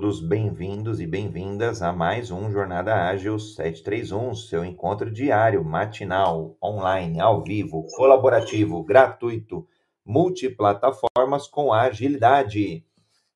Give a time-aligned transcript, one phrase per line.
[0.00, 7.18] todos bem-vindos e bem-vindas a mais um Jornada Ágil 731, seu encontro diário, matinal, online,
[7.18, 9.66] ao vivo, colaborativo, gratuito,
[10.06, 12.84] multiplataformas com agilidade.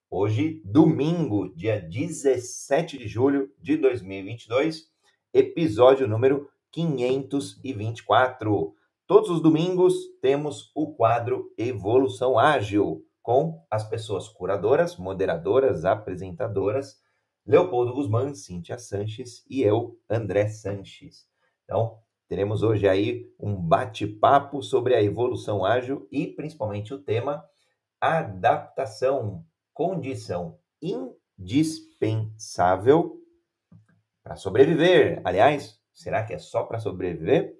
[0.09, 4.89] Hoje, domingo, dia 17 de julho de 2022,
[5.35, 8.73] episódio número 524.
[9.05, 17.01] Todos os domingos temos o quadro Evolução Ágil com as pessoas curadoras, moderadoras, apresentadoras,
[17.47, 21.27] Leopoldo Guzmán, Cíntia Sanches e eu, André Sanches.
[21.65, 27.45] Então, teremos hoje aí um bate-papo sobre a evolução ágil e principalmente o tema
[28.01, 30.59] adaptação, condição
[31.39, 33.21] indispensável
[34.23, 35.21] para sobreviver.
[35.25, 37.57] Aliás, será que é só para sobreviver?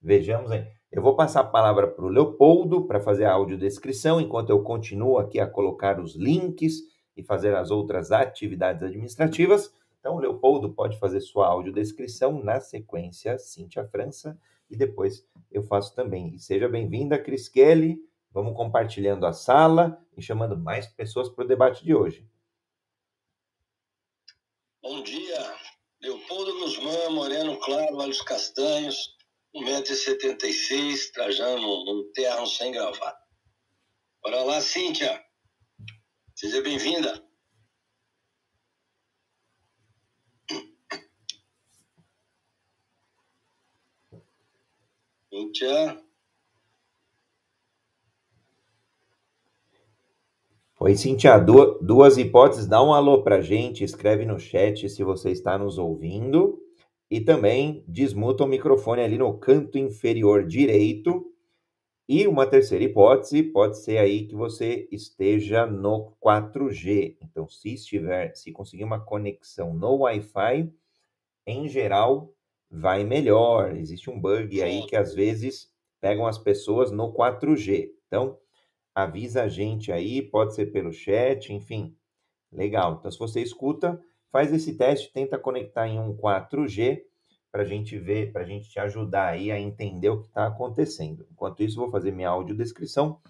[0.00, 0.81] Vejamos aí.
[0.92, 5.16] Eu vou passar a palavra para o Leopoldo para fazer a audiodescrição, enquanto eu continuo
[5.16, 6.82] aqui a colocar os links
[7.16, 9.72] e fazer as outras atividades administrativas.
[9.98, 16.34] Então, Leopoldo pode fazer sua audiodescrição na sequência, Cíntia França, e depois eu faço também.
[16.34, 17.98] E seja bem-vinda, Cris Kelly.
[18.30, 22.26] Vamos compartilhando a sala e chamando mais pessoas para o debate de hoje.
[24.82, 25.54] Bom dia,
[26.02, 29.16] Leopoldo Guzmán, Moreno Claro, olhos castanhos,
[29.54, 33.18] 1,76m, trajando um terno sem gravata.
[34.22, 35.22] Bora lá, Cíntia.
[36.34, 37.22] Seja bem-vinda.
[45.28, 46.02] Cíntia.
[50.80, 52.66] Oi, Cintia, duas hipóteses.
[52.66, 56.61] Dá um alô pra gente, escreve no chat se você está nos ouvindo.
[57.12, 61.30] E também desmuta o microfone ali no canto inferior direito.
[62.08, 67.18] E uma terceira hipótese pode ser aí que você esteja no 4G.
[67.20, 70.72] Então, se estiver, se conseguir uma conexão no Wi-Fi,
[71.46, 72.32] em geral,
[72.70, 73.76] vai melhor.
[73.76, 77.90] Existe um bug aí que às vezes pegam as pessoas no 4G.
[78.06, 78.38] Então,
[78.94, 81.94] avisa a gente aí, pode ser pelo chat, enfim.
[82.50, 82.96] Legal.
[82.98, 87.02] Então, se você escuta, Faz esse teste, tenta conectar em um 4G
[87.52, 90.46] para a gente ver, para a gente te ajudar aí a entender o que está
[90.46, 91.26] acontecendo.
[91.30, 93.20] Enquanto isso, vou fazer minha audiodescrição.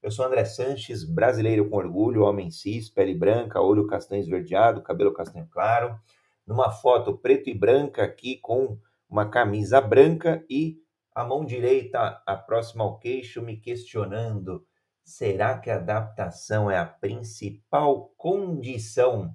[0.00, 5.12] Eu sou André Sanches, brasileiro com orgulho, homem cis, pele branca, olho castanho esverdeado, cabelo
[5.12, 5.98] castanho claro,
[6.46, 8.78] numa foto preto e branca aqui com
[9.10, 10.80] uma camisa branca e
[11.14, 14.64] a mão direita a próxima ao queixo me questionando:
[15.04, 19.34] será que a adaptação é a principal condição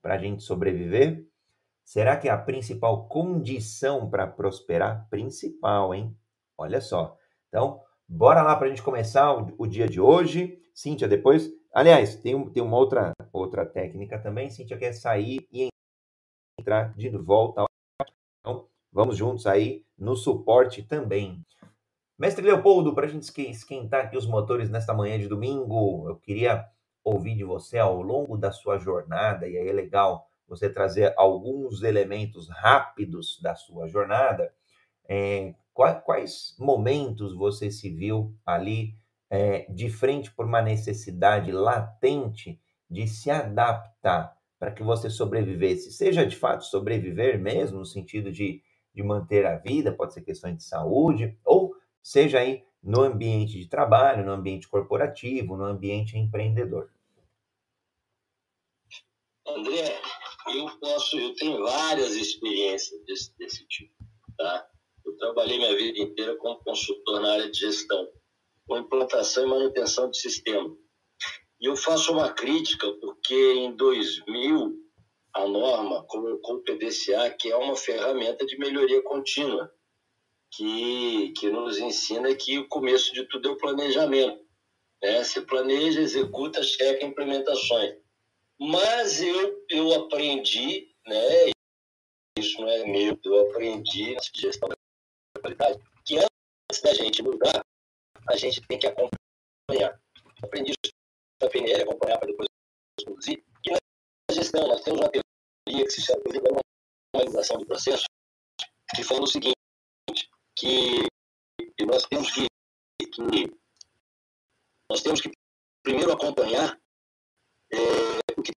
[0.00, 1.26] para a gente sobreviver?
[1.88, 5.08] Será que é a principal condição para prosperar?
[5.08, 6.14] Principal, hein?
[6.58, 7.16] Olha só.
[7.48, 10.60] Então, bora lá para a gente começar o, o, dia de hoje.
[10.74, 11.50] Cíntia, depois.
[11.72, 14.50] Aliás, tem, tem uma outra, outra técnica também.
[14.50, 15.68] Cíntia quer sair e
[16.60, 17.64] entrar de volta.
[18.40, 21.42] Então, vamos juntos aí no suporte também.
[22.18, 26.68] Mestre Leopoldo, para a gente esquentar aqui os motores nesta manhã de domingo, eu queria
[27.02, 31.82] ouvir de você ao longo da sua jornada, e aí é legal você trazer alguns
[31.82, 34.52] elementos rápidos da sua jornada.
[35.06, 38.94] É, quais, momentos você se viu ali
[39.30, 42.60] é, de frente por uma necessidade latente
[42.90, 45.92] de se adaptar para que você sobrevivesse?
[45.92, 48.62] Seja de fato sobreviver mesmo, no sentido de,
[48.94, 53.68] de manter a vida, pode ser questões de saúde, ou seja aí no ambiente de
[53.68, 56.90] trabalho, no ambiente corporativo, no ambiente empreendedor.
[59.46, 59.98] André,
[60.54, 63.94] eu posso, eu tenho várias experiências desse, desse tipo,
[64.36, 64.68] tá?
[65.04, 68.08] Eu trabalhei minha vida inteira como consultor na área de gestão,
[68.66, 70.76] com implantação e manutenção de sistema.
[71.60, 74.76] E eu faço uma crítica porque em 2000
[75.34, 79.72] a norma colocou o PDCA, que é uma ferramenta de melhoria contínua,
[80.50, 84.40] que, que nos ensina que o começo de tudo é o planejamento.
[85.02, 85.22] Né?
[85.22, 87.94] Você planeja, executa, checa implementações.
[88.58, 91.52] Mas eu, eu aprendi, né?
[92.36, 94.76] Isso não é meu, eu aprendi na gestão da
[95.40, 97.64] qualidade, que antes da gente mudar,
[98.28, 100.00] a gente tem que acompanhar.
[100.42, 100.92] Aprendi isso
[101.40, 102.48] na PNL, acompanhar para depois
[103.04, 103.44] produzir.
[103.64, 106.40] E na gestão, nós temos uma teoria que se chama de
[107.14, 108.04] normalização do processo,
[108.94, 109.56] que fala o seguinte,
[110.56, 111.06] que
[111.86, 112.46] nós temos que,
[113.00, 113.58] que
[114.90, 115.30] nós temos que
[115.82, 116.78] primeiro acompanhar
[117.72, 118.52] é, o que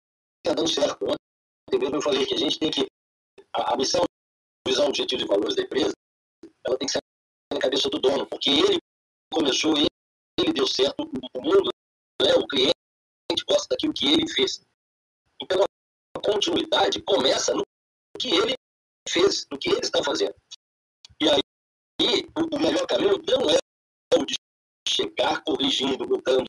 [0.45, 1.05] está dando certo.
[1.05, 2.87] Ontem mesmo eu falei que a gente tem que.
[3.55, 4.05] A, a missão,
[4.67, 5.93] visão, objetivo e valores da empresa,
[6.67, 7.01] ela tem que ser
[7.53, 8.79] na cabeça do dono, porque ele
[9.33, 9.87] começou, ele,
[10.39, 11.71] ele deu certo, o mundo,
[12.23, 12.75] né, o cliente
[13.49, 14.61] gosta daquilo que ele fez.
[15.41, 15.65] Então,
[16.23, 17.63] continuidade começa no
[18.19, 18.55] que ele
[19.09, 20.35] fez, no que ele está fazendo.
[21.21, 21.41] E aí,
[22.37, 23.59] o, o melhor caminho não é
[24.15, 24.35] o de
[24.87, 26.47] chegar corrigindo, mudando.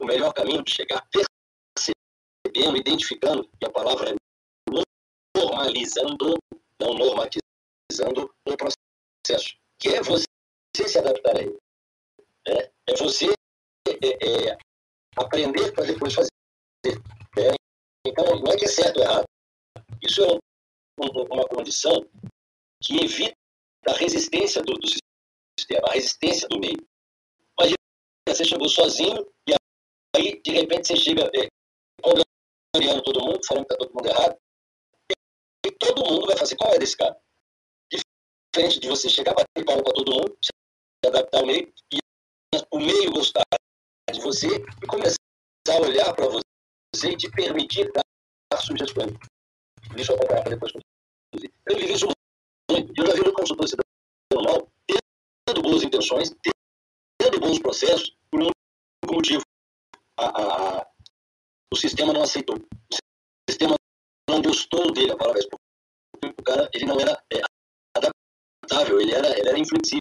[0.00, 4.14] O melhor caminho de chegar percebendo, identificando, e a palavra é
[5.36, 6.36] normalizando,
[6.80, 10.24] não normatizando o processo, que é você
[10.74, 11.58] se adaptar a ele.
[12.48, 13.26] É, é você
[13.86, 14.58] é, é,
[15.16, 16.30] aprender para depois fazer.
[17.38, 17.54] É,
[18.06, 19.24] então, não é que é certo ou errado.
[20.02, 20.38] Isso é um,
[21.04, 22.06] um, uma condição
[22.82, 23.36] que evita
[23.86, 24.88] a resistência do, do,
[25.58, 26.86] sistema, a resistência do meio.
[27.58, 27.76] Imagina,
[28.26, 29.54] você chegou sozinho e
[30.16, 31.48] aí, de repente, você chega é,
[33.02, 34.36] todo mundo, falando que está todo mundo errado,
[35.66, 37.16] e todo mundo vai fazer qual é desse cara?
[37.92, 40.50] Diferente de você chegar, bater palma para todo mundo, se
[41.06, 41.98] adaptar ao meio, e
[42.72, 43.44] o meio gostar
[44.12, 45.16] de você e começar
[45.68, 49.12] a olhar para você e te permitir dar sugestões.
[49.94, 50.72] Deixa eu acompanhar para depois.
[51.32, 52.06] Eu vivi isso
[52.70, 52.92] muito.
[52.96, 53.66] Eu já vi no consultor
[54.32, 54.68] dando mal,
[55.46, 56.34] tendo boas intenções,
[57.18, 58.50] tendo bons processos, por um
[59.12, 59.42] motivo.
[60.20, 60.86] A, a,
[61.72, 62.56] o sistema não aceitou.
[62.56, 63.74] O sistema
[64.28, 67.40] não gostou dele, a palavra é O cara, ele não era é,
[67.96, 70.00] adaptável, ele era, ele era inflexível.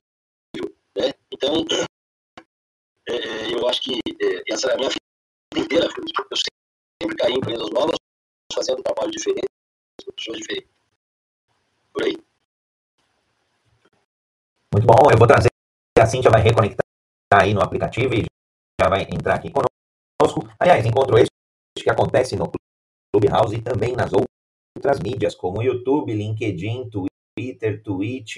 [0.98, 1.14] Né?
[1.32, 1.54] Então,
[3.08, 5.86] é, é, eu acho que é, essa é a minha vida inteira.
[5.86, 6.38] Eu
[7.02, 7.96] sempre caí em empresas novas,
[8.54, 9.48] fazendo trabalho diferente,
[10.06, 10.70] pessoas diferentes.
[11.94, 12.18] Por aí.
[14.74, 15.10] Muito bom.
[15.12, 15.50] Eu vou trazer.
[15.98, 16.86] A Cintia vai reconectar
[17.34, 18.26] aí no aplicativo e
[18.82, 19.69] já vai entrar aqui conosco.
[20.60, 21.30] Aliás, encontro esse
[21.78, 22.52] que acontece no
[23.14, 28.38] Clubhouse e também nas outras mídias, como YouTube, LinkedIn, Twitter, Twitch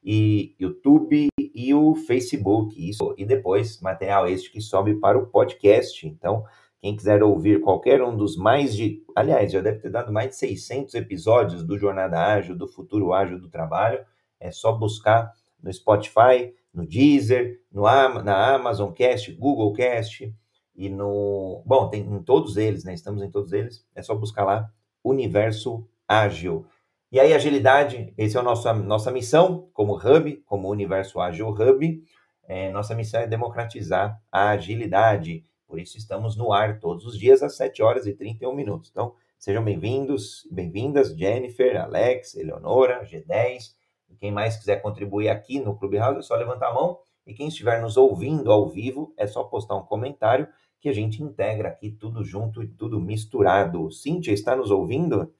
[0.00, 2.88] e YouTube e o Facebook.
[2.88, 6.06] Isso e depois material este que sobe para o podcast.
[6.06, 6.44] Então,
[6.80, 10.36] quem quiser ouvir qualquer um dos mais de, aliás, já deve ter dado mais de
[10.36, 14.04] 600 episódios do Jornada Ágil, do Futuro Ágil do Trabalho,
[14.38, 17.82] é só buscar no Spotify, no Deezer, no,
[18.22, 20.32] na Amazon Cast, Google Cast
[20.78, 22.94] e no, bom, tem em todos eles, né?
[22.94, 23.84] Estamos em todos eles.
[23.96, 24.72] É só buscar lá
[25.02, 26.66] Universo Ágil.
[27.10, 32.04] E aí, agilidade, esse é a nossa, nossa missão como hub, como Universo Ágil Hub.
[32.46, 35.44] É, nossa missão é democratizar a agilidade.
[35.66, 38.88] Por isso, estamos no ar todos os dias às 7 horas e 31 minutos.
[38.88, 43.74] Então, sejam bem-vindos, bem-vindas, Jennifer, Alex, Eleonora, G10.
[44.08, 47.00] E quem mais quiser contribuir aqui no Clubhouse é só levantar a mão.
[47.26, 50.46] E quem estiver nos ouvindo ao vivo é só postar um comentário
[50.80, 53.90] que a gente integra aqui tudo junto e tudo misturado.
[53.90, 55.34] Cíntia, está nos ouvindo?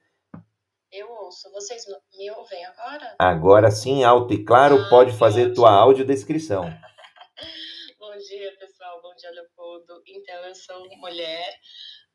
[0.91, 1.49] Eu ouço.
[1.51, 1.85] Vocês
[2.17, 3.15] me ouvem agora?
[3.19, 5.55] Agora sim, alto e claro, ah, pode fazer ótimo.
[5.55, 6.63] tua audiodescrição.
[7.99, 9.01] Bom dia, pessoal.
[9.01, 10.01] Bom dia, Leopoldo.
[10.05, 11.59] Então, eu sou mulher,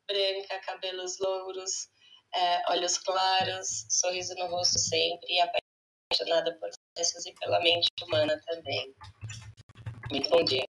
[0.07, 1.89] branca, cabelos louros,
[2.33, 8.39] é, olhos claros, sorriso no rosto sempre e apaixonada por processos e pela mente humana
[8.45, 8.93] também.
[10.11, 10.65] Muito bom dia.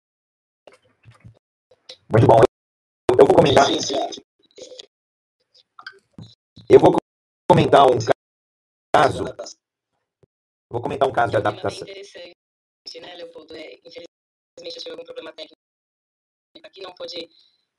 [2.11, 2.41] Muito bom.
[3.17, 3.67] Eu vou comentar.
[6.69, 6.97] Eu vou
[7.49, 7.97] comentar um
[8.93, 9.23] caso.
[10.69, 11.87] Vou comentar um caso de adaptação.
[11.87, 13.55] né, Leopoldo?
[13.55, 14.07] É, infelizmente,
[14.59, 15.55] eu tive algum problema técnico
[16.63, 17.29] aqui, não pude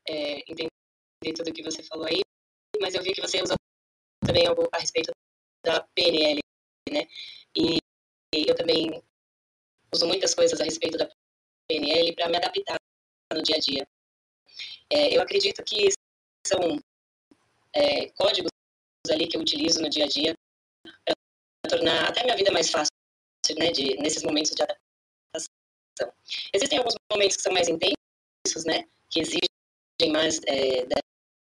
[0.08, 0.70] é, entender
[1.36, 2.22] tudo o que você falou aí,
[2.80, 3.56] mas eu vi que você usou
[4.24, 5.10] também algo a respeito
[5.62, 6.40] da PNL,
[6.90, 7.06] né?
[7.54, 7.78] E
[8.32, 9.02] eu também
[9.94, 11.06] uso muitas coisas a respeito da
[11.68, 12.78] PNL para me adaptar
[13.34, 13.86] no dia a dia.
[14.90, 15.88] É, eu acredito que
[16.46, 16.80] são
[17.74, 18.50] é, códigos
[19.10, 20.34] ali que eu utilizo no dia a dia
[21.02, 21.14] para
[21.68, 22.92] tornar até minha vida mais fácil,
[23.58, 26.14] né, de, nesses momentos de adaptação.
[26.52, 30.96] Existem alguns momentos que são mais intensos, né, que exigem mais é, da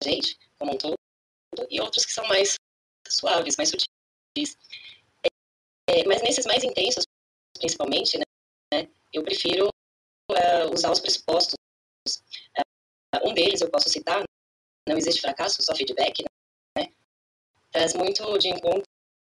[0.04, 0.94] gente, como um todo,
[1.68, 2.54] e outros que são mais
[3.08, 4.56] suaves, mais sutis.
[5.88, 7.04] É, mas nesses mais intensos,
[7.58, 8.18] principalmente,
[8.72, 9.68] né, eu prefiro
[10.30, 11.54] uh, usar os pressupostos
[13.24, 14.22] um deles eu posso citar,
[14.88, 16.24] não existe fracasso, só feedback,
[16.76, 16.92] né?
[17.72, 18.84] Traz muito de encontro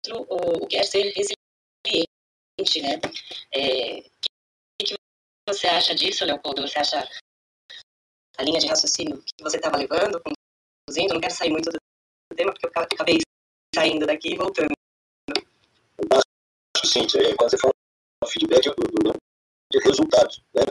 [0.09, 3.01] o, o que é ser resiliente, né?
[3.53, 4.95] É, o que,
[5.49, 6.63] você acha disso, Leopoldo?
[6.63, 7.09] Você acha
[8.39, 11.15] a linha de raciocínio que você estava levando, conduzindo?
[11.15, 11.79] Não quero sair muito do
[12.37, 13.19] tema, porque eu acabei
[13.75, 14.73] saindo daqui e voltando.
[16.85, 17.73] Sim, quando você fala
[18.27, 19.13] feedback, eu, eu,
[19.73, 20.63] de resultados, né?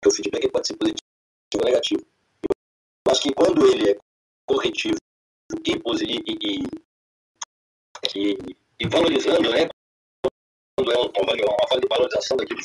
[0.00, 1.08] Porque o feedback pode ser positivo
[1.54, 2.06] ou negativo
[3.08, 3.98] mas que quando ele é
[4.46, 4.96] corretivo
[5.66, 6.62] e, e,
[8.14, 8.38] e,
[8.80, 9.68] e valorizando, né,
[10.76, 12.60] quando é uma, uma de valorização daquilo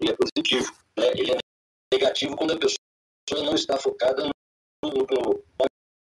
[0.00, 0.72] ele é positivo.
[0.96, 1.06] Né?
[1.16, 1.38] Ele é
[1.92, 5.66] negativo quando a pessoa não está focada no, no, na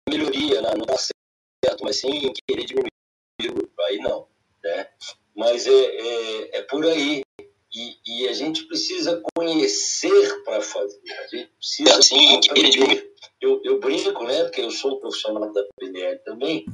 [0.10, 2.92] melhoria na, não dá certo, mas sim em querer diminuir.
[3.88, 4.28] Aí não.
[4.64, 4.90] Né?
[5.36, 7.24] Mas é, é, é por aí.
[7.74, 11.00] E, e, a gente precisa conhecer para fazer.
[11.12, 13.14] A gente precisa sim aprender.
[13.40, 14.44] Eu, eu brinco, né?
[14.44, 16.66] Porque eu sou profissional da PNL também,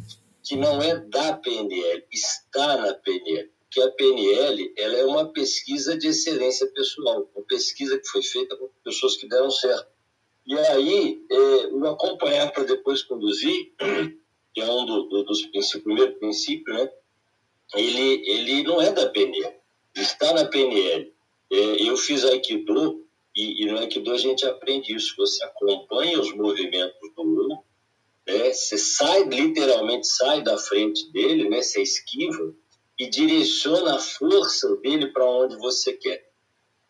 [0.41, 3.51] que não é da PNL, está na PNL.
[3.59, 8.55] Porque a PNL ela é uma pesquisa de excelência pessoal, uma pesquisa que foi feita
[8.55, 9.87] por pessoas que deram certo.
[10.47, 13.73] E aí, é, o acompanhar para depois conduzir,
[14.53, 16.89] que é um do, do, dos princípios, primeiro princípio, né?
[17.73, 19.55] Ele, ele não é da PNL,
[20.01, 21.13] está na PNL.
[21.51, 25.15] É, eu fiz Aikido, e, e no Aikido a gente aprende isso.
[25.17, 27.63] Você acompanha os movimentos do olho,
[28.27, 28.51] né?
[28.51, 31.61] você sai, literalmente sai da frente dele, né?
[31.61, 32.53] você esquiva,
[32.97, 36.25] e direciona a força dele para onde você quer.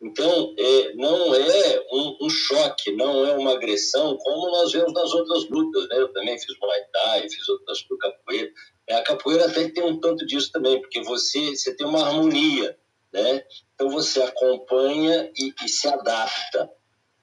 [0.01, 5.11] Então, é, não é um, um, choque, não é uma agressão, como nós vemos nas
[5.13, 5.87] outras lutas.
[5.89, 5.99] Né?
[5.99, 8.51] Eu também fiz Muay Thai, fiz outras capoeira.
[8.87, 12.77] É, a capoeira até tem um tanto disso também, porque você, você tem uma harmonia.
[13.15, 13.45] Né?
[13.73, 16.69] Então, você acompanha e, e se adapta.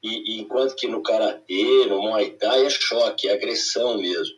[0.01, 4.35] E, e, enquanto que no Karatê, no Muay Thai, é choque, é agressão mesmo.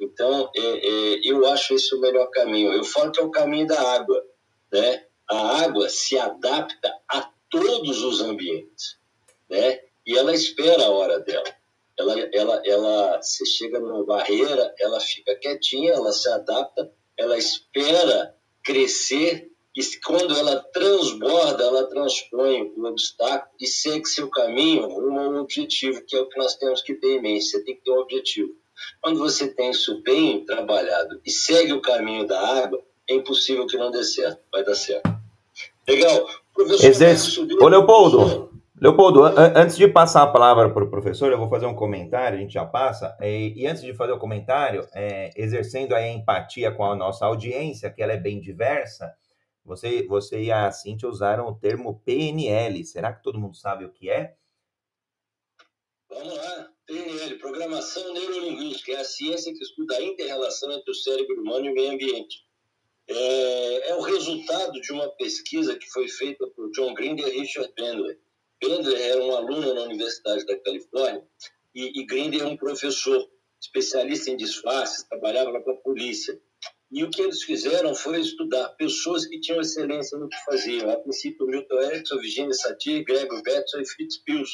[0.00, 2.72] Então, é, é, eu acho esse o melhor caminho.
[2.72, 4.24] Eu falo que é o caminho da água.
[4.72, 5.04] Né?
[5.30, 8.96] A água se adapta a todos os ambientes,
[9.48, 9.80] né?
[10.06, 11.44] E ela espera a hora dela.
[11.98, 18.34] Ela, ela, ela, você chega numa barreira, ela fica quietinha, ela se adapta, ela espera
[18.62, 25.34] crescer e quando ela transborda, ela transpõe o obstáculo e segue seu caminho rumo ao
[25.42, 27.44] objetivo, que é o que nós temos que ter em mente.
[27.44, 28.50] Você tem que ter um objetivo.
[29.00, 33.76] Quando você tem isso bem trabalhado e segue o caminho da água, é impossível que
[33.76, 34.40] não dê certo.
[34.52, 35.12] Vai dar certo.
[35.88, 36.26] Legal.
[36.54, 38.50] Professor, Ô, Leopoldo,
[38.80, 42.40] Leopoldo, antes de passar a palavra para o professor, eu vou fazer um comentário, a
[42.40, 43.16] gente já passa.
[43.20, 47.90] E, e antes de fazer o comentário, é, exercendo a empatia com a nossa audiência,
[47.90, 49.12] que ela é bem diversa,
[49.64, 52.84] você, você e a Cintia usaram o termo PNL.
[52.84, 54.36] Será que todo mundo sabe o que é?
[56.08, 56.70] Vamos lá.
[56.86, 61.70] PNL, Programação Neurolinguística, é a ciência que estuda a inter-relação entre o cérebro humano e
[61.70, 62.44] o meio ambiente
[63.06, 67.72] é, é, o resultado de uma pesquisa que foi feita por John Grinder e Richard
[67.76, 68.18] Bandler.
[68.62, 71.22] Bandler era um aluno na Universidade da Califórnia
[71.74, 73.28] e, e Grinder é um professor
[73.60, 76.40] especialista em disfarces, trabalhava lá com a polícia.
[76.94, 80.88] E o que eles fizeram foi estudar pessoas que tinham excelência no que faziam.
[80.88, 84.52] A princípio, Milton Erickson, Virginia Satir, Gregor Betson e Fritz Pills.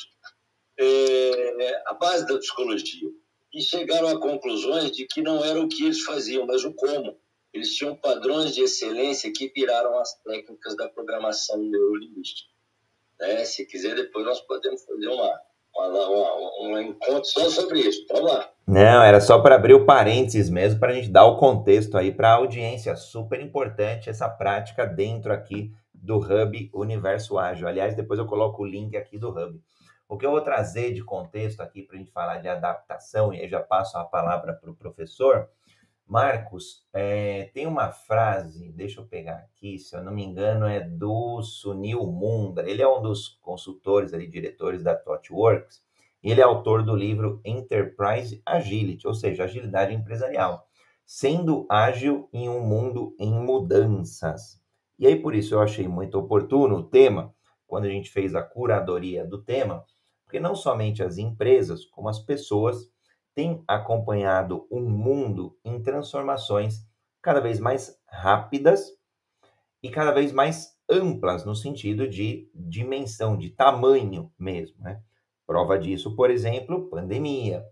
[0.78, 3.10] É, a base da psicologia.
[3.52, 7.20] E chegaram a conclusões de que não era o que eles faziam, mas o como.
[7.52, 12.48] Eles tinham padrões de excelência que viraram as técnicas da programação neurolinguística.
[13.20, 13.44] Né?
[13.44, 15.40] Se quiser, depois nós podemos fazer uma,
[15.76, 18.04] um encontro só sobre isso.
[18.10, 18.48] Vamos lá.
[18.66, 22.12] Não, era só para abrir o parênteses mesmo, para a gente dar o contexto aí
[22.12, 22.94] para a audiência.
[22.96, 27.66] Super importante essa prática dentro aqui do Hub Universo Ágil.
[27.66, 29.60] Aliás, depois eu coloco o link aqui do Hub.
[30.08, 33.40] O que eu vou trazer de contexto aqui para a gente falar de adaptação, e
[33.40, 35.48] aí já passo a palavra para o professor,
[36.10, 40.80] Marcos, é, tem uma frase, deixa eu pegar aqui, se eu não me engano, é
[40.80, 42.68] do Sunil Munda.
[42.68, 45.80] Ele é um dos consultores ali, diretores da ThoughtWorks.
[46.20, 50.66] Ele é autor do livro Enterprise Agility, ou seja, agilidade empresarial,
[51.06, 54.60] sendo ágil em um mundo em mudanças.
[54.98, 57.32] E aí, por isso, eu achei muito oportuno o tema,
[57.68, 59.84] quando a gente fez a curadoria do tema,
[60.24, 62.90] porque não somente as empresas, como as pessoas
[63.34, 66.86] tem acompanhado um mundo em transformações
[67.22, 68.92] cada vez mais rápidas
[69.82, 74.82] e cada vez mais amplas no sentido de dimensão, de tamanho mesmo.
[74.82, 75.00] Né?
[75.46, 77.64] Prova disso, por exemplo, pandemia.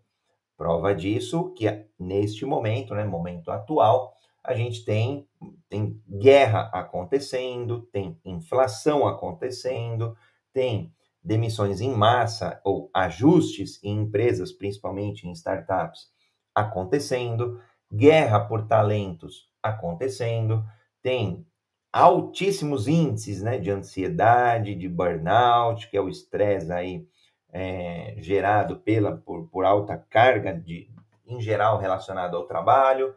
[0.57, 1.67] Prova disso que
[1.99, 4.13] neste momento, né, momento atual,
[4.43, 5.29] a gente tem,
[5.69, 10.17] tem guerra acontecendo, tem inflação acontecendo,
[10.53, 10.93] tem
[11.29, 16.09] demissões em massa ou ajustes em empresas, principalmente em startups,
[16.55, 17.61] acontecendo,
[17.93, 20.65] guerra por talentos acontecendo,
[21.03, 21.47] tem
[21.93, 27.07] altíssimos índices né, de ansiedade, de burnout, que é o estresse aí
[27.53, 30.91] é, gerado pela, por, por alta carga, de,
[31.27, 33.15] em geral relacionado ao trabalho.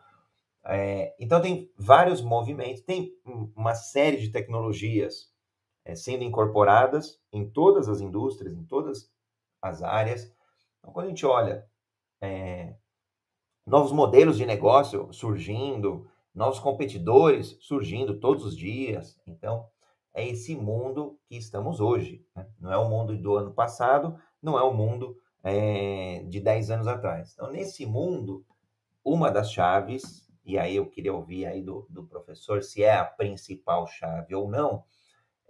[0.66, 3.14] É, então tem vários movimentos, tem
[3.56, 5.31] uma série de tecnologias
[5.84, 9.12] é, sendo incorporadas em todas as indústrias, em todas
[9.62, 10.34] as áreas.
[10.80, 11.66] Então, quando a gente olha
[12.22, 12.76] é,
[13.66, 19.68] novos modelos de negócio surgindo, novos competidores surgindo todos os dias, então
[20.14, 22.26] é esse mundo que estamos hoje.
[22.36, 22.48] Né?
[22.60, 26.88] Não é o mundo do ano passado, não é o mundo é, de 10 anos
[26.88, 27.34] atrás.
[27.34, 28.46] Então, nesse mundo,
[29.04, 33.06] uma das chaves, e aí eu queria ouvir aí do, do professor se é a
[33.06, 34.84] principal chave ou não,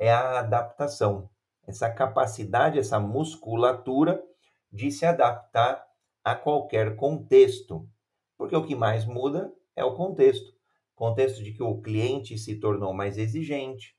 [0.02, 1.30] é a adaptação.
[1.68, 4.20] Essa capacidade, essa musculatura
[4.74, 5.86] de se adaptar
[6.24, 7.88] a qualquer contexto.
[8.36, 10.52] Porque o que mais muda é o contexto.
[10.96, 13.96] Contexto de que o cliente se tornou mais exigente,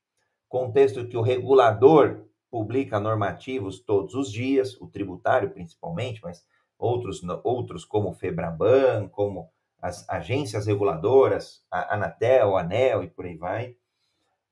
[0.48, 6.44] contexto que o regulador publica normativos todos os dias, o tributário principalmente, mas
[6.76, 9.48] outros, outros como o Febraban, como
[9.80, 13.76] as agências reguladoras, a Anatel, a ANEL e por aí vai.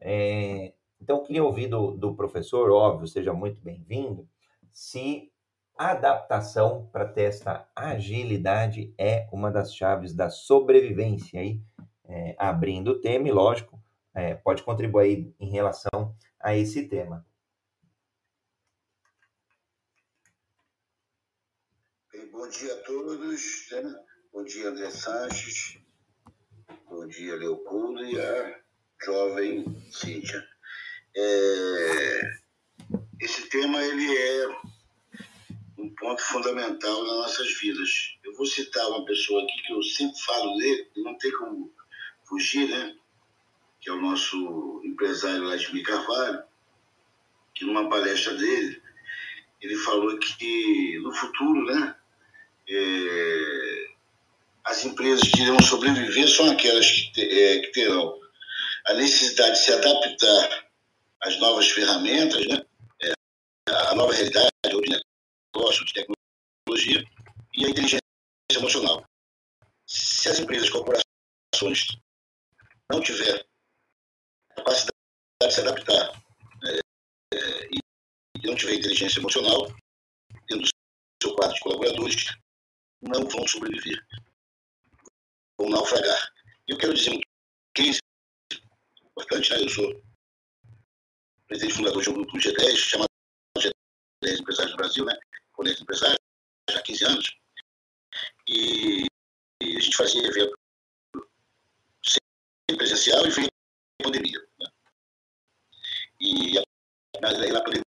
[0.01, 4.29] É, então, eu queria ouvir do, do professor, óbvio, seja muito bem-vindo,
[4.71, 5.33] se
[5.77, 11.63] adaptação para ter essa agilidade é uma das chaves da sobrevivência aí,
[12.05, 17.25] é, abrindo o tema e, lógico, é, pode contribuir em relação a esse tema.
[22.31, 23.69] Bom dia a todos.
[23.73, 24.05] Né?
[24.33, 25.79] Bom dia, André Sanches.
[26.89, 28.61] Bom dia, Leopoldo e a
[29.03, 30.50] jovem Cíntia.
[31.17, 32.21] É...
[33.21, 34.49] Esse tema ele é
[35.79, 38.17] um ponto fundamental nas nossas vidas.
[38.25, 41.73] Eu vou citar uma pessoa aqui que eu sempre falo dele, não tem como
[42.25, 42.97] fugir, né?
[43.81, 46.43] Que é o nosso empresário Vladimir Carvalho,
[47.55, 48.81] que numa palestra dele,
[49.61, 51.97] ele falou que no futuro, né?
[52.69, 53.91] É,
[54.65, 58.19] as empresas que irão sobreviver são aquelas que, te, é, que terão
[58.87, 60.70] a necessidade de se adaptar
[61.23, 62.65] às novas ferramentas, né?
[63.03, 63.13] É,
[63.91, 65.03] a nova realidade de
[65.55, 67.05] negócio, de tecnologia
[67.55, 68.01] e a inteligência
[68.55, 69.05] emocional.
[69.87, 71.87] Se as empresas, corporações
[72.91, 73.45] não tiver
[74.57, 74.97] capacidade
[75.43, 76.23] de se adaptar
[76.63, 76.79] né,
[77.35, 79.67] é, e não tiver inteligência emocional,
[80.49, 80.69] tendo
[81.23, 82.25] seu quadro de colaboradores,
[83.03, 84.05] não vão sobreviver,
[85.59, 86.33] vão naufragar.
[86.69, 87.21] Eu quero dizer um
[87.75, 88.01] case
[89.05, 89.63] importante, né?
[89.63, 90.03] Eu sou
[91.51, 93.09] presidente fundador de um grupo do G10, chamado
[93.59, 95.19] G10 Empresários do Brasil, né?
[95.53, 96.19] Conecta Empresários,
[96.71, 97.37] já há 15 anos.
[98.47, 99.07] E,
[99.61, 100.57] e, a gente fazia evento
[102.05, 104.39] sem presencial e veio a pandemia.
[104.61, 104.67] Né?
[106.21, 107.83] E aí na pandemia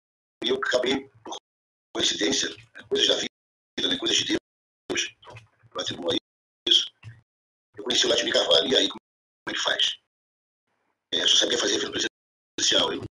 [0.41, 1.35] eu acabei, por
[1.93, 2.83] coincidência, né?
[2.87, 3.97] coisas da vida, né?
[3.97, 4.37] coisas de
[4.89, 5.15] Deus,
[5.75, 6.15] eu atribuo a
[6.65, 6.89] isso.
[7.75, 8.67] Eu conheci o Vladimir Carvalho.
[8.69, 8.99] E aí, como
[9.49, 9.99] é que faz?
[11.13, 11.91] É, só sabia fazer evento
[12.57, 12.93] presencial.
[12.93, 13.08] Eu,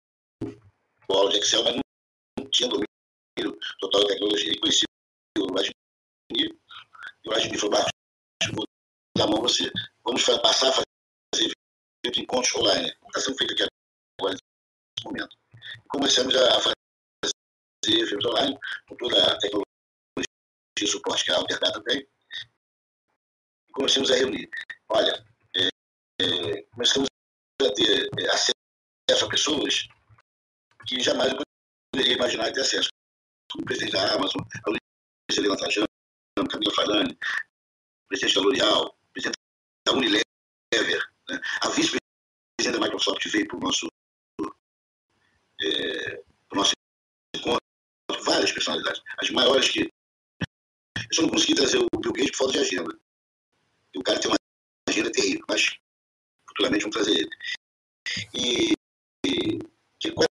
[1.18, 1.76] aula de Excel, mas
[2.40, 4.52] não tinha domínio total da tecnologia.
[4.52, 4.84] E conheci
[5.38, 5.76] o Vladimir.
[6.32, 7.92] E o Vladimir falou, Marcos,
[8.54, 8.66] vou
[9.18, 9.72] dar a mão você.
[10.04, 11.54] Vamos passar a fazer
[12.18, 12.94] encontros online.
[13.08, 13.64] Está sendo feito aqui
[14.20, 15.38] agora, nesse momento.
[15.90, 16.84] Começamos a fazer
[17.88, 19.68] eventos online com toda a tecnologia
[20.78, 22.08] de suporte que a Alterdata tem
[23.74, 24.50] começamos a reunir.
[24.90, 25.68] Olha, é,
[26.22, 27.10] é, começamos
[27.62, 29.88] a ter é, acesso a pessoas
[30.86, 31.40] que jamais eu
[31.92, 32.90] poderia imaginar ter acesso.
[33.52, 35.88] Como presidente da Amazon, a Trajano,
[36.50, 36.74] Camila
[38.08, 39.38] presidente da L'Oréal, presidente
[39.86, 40.24] da Unilever,
[41.30, 41.40] né?
[41.62, 43.88] a vice-presidente da Microsoft veio para o nosso,
[45.62, 46.74] é, nosso
[47.36, 47.62] encontro,
[48.24, 49.82] várias personalidades, as maiores que.
[49.82, 53.00] Eu só não consegui trazer o Bill Gates por falta de agenda.
[53.94, 54.38] E o cara tem uma
[54.90, 55.78] agenda terrível, mas
[56.48, 57.30] futuramente vamos trazer ele.
[58.34, 58.74] E,
[59.28, 59.60] e
[60.00, 60.28] que, qual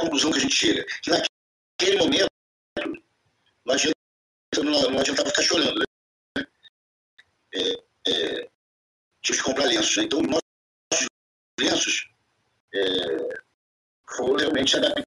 [0.00, 0.86] conclusão que a gente chega?
[1.02, 2.30] Que naquele momento
[3.64, 3.94] não adianta,
[4.64, 5.78] não, adiantava ficar chorando.
[5.78, 6.44] Né?
[7.54, 8.50] É, é,
[9.22, 9.96] que comprar lenços.
[9.96, 10.04] Né?
[10.04, 11.06] Então, nossos
[11.58, 12.10] lenços
[12.74, 13.40] é,
[14.16, 15.04] foram realmente adaptar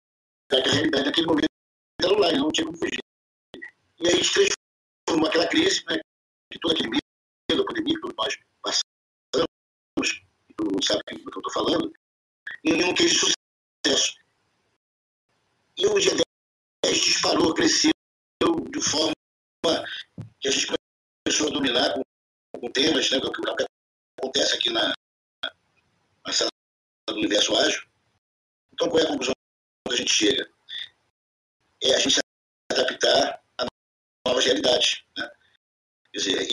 [0.51, 1.47] à realidade daquele momento
[2.01, 2.99] celular, não tinha como fugir.
[3.99, 4.23] E aí a
[5.05, 5.99] transformou aquela crise, né,
[6.51, 6.89] que todo aquele
[7.49, 10.21] da pandemia que nós passamos,
[10.57, 11.93] todo mundo sabe do que eu estou falando,
[12.63, 14.22] em um case de sucesso.
[15.83, 16.13] E o dia
[16.85, 17.91] 10 disparou, cresceu
[18.71, 19.11] de forma
[20.39, 20.67] que a gente
[21.25, 22.01] começou a dominar com,
[22.57, 23.65] com temas, né, que, que
[24.17, 24.93] acontece aqui na,
[26.25, 26.49] na sala
[27.09, 27.85] do universo ágil.
[28.71, 29.33] Então, qual é a conclusão
[29.85, 30.49] que a gente chega?
[31.83, 32.21] É a gente se
[32.71, 33.65] adaptar a
[34.25, 35.03] novas realidades.
[35.17, 35.29] Né?
[36.13, 36.51] Quer dizer,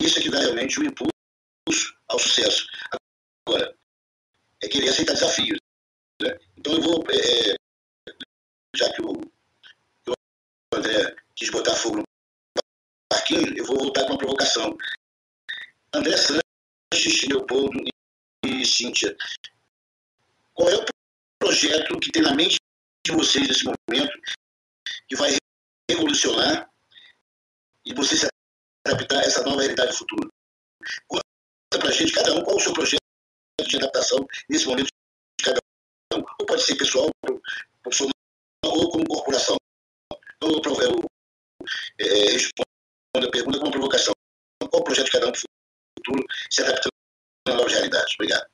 [0.00, 2.64] isso é que dá realmente o impulso ao sucesso.
[3.44, 3.76] Agora,
[4.62, 5.58] é querer aceitar desafios.
[6.22, 6.38] Né?
[6.56, 7.57] Então eu vou, é, é
[8.78, 10.12] já que o, o
[10.74, 12.04] André quis botar fogo no
[13.10, 14.76] parquinho, eu vou voltar com uma provocação.
[15.92, 17.82] André Sanches, Leopoldo
[18.44, 19.16] e Cíntia,
[20.54, 20.84] qual é o
[21.40, 22.56] projeto que tem na mente
[23.04, 24.12] de vocês nesse momento
[25.08, 25.36] que vai
[25.90, 26.70] revolucionar
[27.84, 28.28] e você se
[28.86, 30.28] adaptar a essa nova realidade futura.
[31.06, 31.24] Conta
[31.70, 32.98] para a gente, cada um, qual o seu projeto
[33.66, 34.88] de adaptação nesse momento
[35.40, 35.58] de cada
[36.14, 36.24] um.
[36.40, 37.10] Ou pode ser pessoal,
[37.82, 38.17] profissional
[38.68, 39.56] ou como corporação.
[40.36, 41.04] Então, eu, eu
[42.00, 42.66] é, respondo
[43.14, 44.14] a pergunta com uma provocação.
[44.70, 45.42] Qual o projeto de cada um para o
[45.98, 46.92] futuro se adaptando
[47.48, 48.14] a novas realidades?
[48.14, 48.46] Obrigado.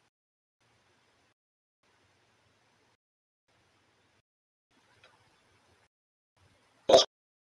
[6.87, 7.05] Posso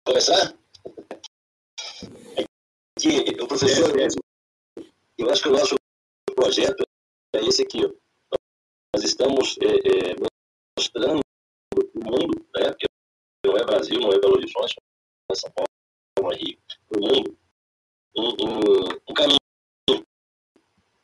[0.06, 0.54] começar?
[3.04, 3.92] que o professor,
[5.18, 5.74] eu acho que o nosso
[6.34, 6.84] projeto
[7.34, 7.82] é esse aqui.
[8.94, 10.16] Nós estamos é, é,
[10.78, 11.23] mostrando
[11.94, 12.86] o mundo, né, porque
[13.46, 15.68] não é Brasil, não é Belo Horizonte, não é São Paulo,
[16.18, 16.58] não é Rio,
[16.90, 17.38] o mundo,
[18.16, 19.38] um, um, um, caminho.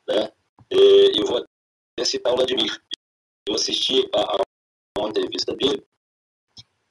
[0.07, 0.31] Né?
[0.69, 2.81] É, eu vou até citar o Vladimir.
[3.47, 4.41] Eu assisti a, a
[4.97, 5.85] uma entrevista dele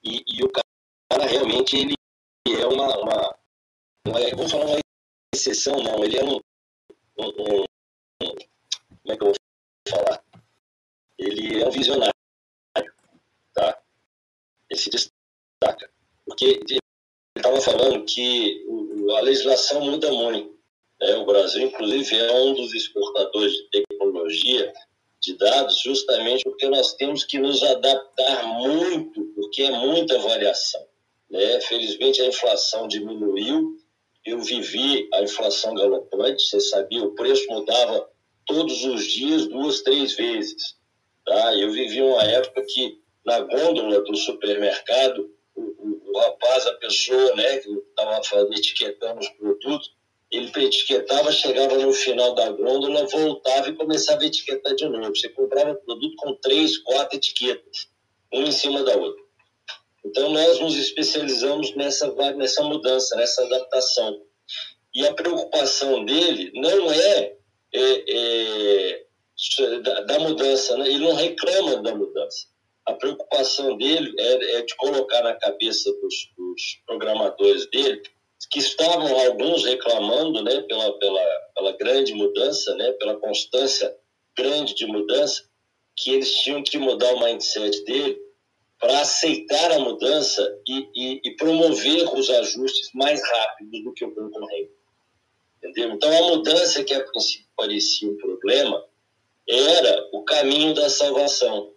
[0.03, 1.95] e, e, o cara realmente ele
[2.49, 3.39] é uma, uma,
[4.07, 4.79] uma vamos falar uma
[5.35, 6.03] exceção, não.
[6.03, 6.41] Ele é um,
[7.19, 7.65] um, um,
[8.23, 9.35] Como é que eu vou
[9.89, 10.25] falar?
[11.19, 12.19] Ele é um visionário.
[14.70, 15.90] Ele se destaca.
[16.24, 16.78] Porque ele
[17.37, 18.64] estava falando que
[19.16, 20.59] a legislação muda muito.
[21.00, 21.16] Né?
[21.16, 24.72] O Brasil, inclusive, é um dos exportadores de tecnologia
[25.20, 30.87] de dados, justamente porque nós temos que nos adaptar muito, porque é muita variação.
[31.28, 31.61] Né?
[31.61, 33.80] Felizmente, a inflação diminuiu
[34.24, 38.09] eu vivi a inflação galopante, você sabia, o preço mudava
[38.46, 40.76] todos os dias, duas, três vezes.
[41.24, 41.56] Tá?
[41.56, 47.35] Eu vivi uma época que na gôndola do supermercado, o, o, o rapaz, a pessoa
[47.37, 48.20] né, que estava
[48.54, 49.92] etiquetando os produtos,
[50.30, 55.14] ele etiquetava, chegava no final da gôndola, voltava e começava a etiquetar de novo.
[55.14, 57.88] Você comprava produto com três, quatro etiquetas,
[58.33, 59.22] uma em cima da outra.
[60.04, 64.22] Então, nós nos especializamos nessa, nessa mudança, nessa adaptação.
[64.94, 67.37] E a preocupação dele não é,
[67.72, 69.04] é, é
[69.83, 70.88] da, da, mudança, né?
[70.88, 72.48] ele não reclama da mudança.
[72.90, 78.03] A preocupação dele é, é de colocar na cabeça dos, dos, programadores dele,
[78.50, 81.24] que estavam alguns reclamando né, pela, pela,
[81.55, 83.94] pela grande mudança, né, pela constância
[84.37, 85.44] grande de mudança,
[85.96, 88.18] que eles tinham que mudar o mindset dele
[88.81, 94.12] para aceitar a mudança e, e, e, promover os ajustes mais rápidos do que o
[94.12, 94.72] concorrente.
[95.59, 95.92] Entendeu?
[95.92, 98.85] Então, a mudança que a princípio parecia um problema
[99.48, 101.72] era o caminho da salvação.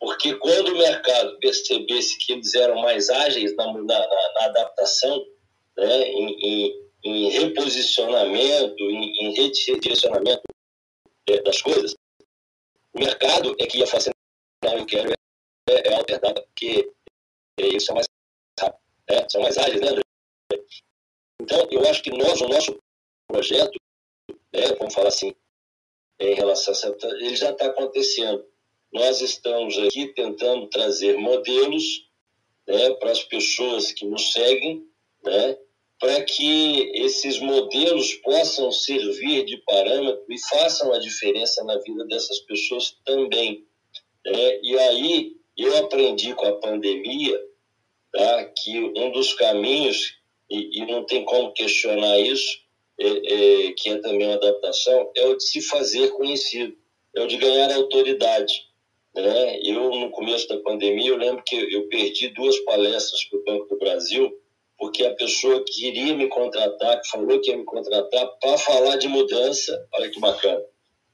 [0.00, 5.24] Porque quando o mercado percebesse que eles eram mais ágeis na, na, na adaptação,
[5.76, 10.42] né, em, em, em reposicionamento, em, em redirecionamento
[11.28, 11.94] é, das coisas,
[12.92, 14.12] o mercado é que ia fazer,
[14.64, 14.86] não, eu
[15.68, 16.90] é, é porque
[17.58, 18.06] eles são mais
[18.58, 19.26] rápidos, né?
[19.28, 20.02] são mais ágeis, né, André?
[21.40, 22.78] Então, eu acho que nós, o nosso
[23.26, 23.78] projeto,
[24.52, 25.34] né, vamos falar assim,
[26.20, 28.44] em relação a ele já está acontecendo.
[28.92, 32.08] Nós estamos aqui tentando trazer modelos
[32.66, 34.84] né, para as pessoas que nos seguem,
[35.24, 35.58] né,
[36.00, 42.38] para que esses modelos possam servir de parâmetro e façam a diferença na vida dessas
[42.40, 43.66] pessoas também.
[44.24, 44.60] Né?
[44.62, 47.38] E aí eu aprendi com a pandemia
[48.12, 52.60] tá, que um dos caminhos, e, e não tem como questionar isso,
[53.00, 56.76] é, é, que é também uma adaptação, é o de se fazer conhecido,
[57.14, 58.67] é o de ganhar autoridade.
[59.20, 59.60] Né?
[59.64, 63.68] Eu, no começo da pandemia, eu lembro que eu perdi duas palestras para o Banco
[63.68, 64.32] do Brasil,
[64.78, 69.08] porque a pessoa queria me contratar, que falou que ia me contratar para falar de
[69.08, 70.62] mudança, olha que bacana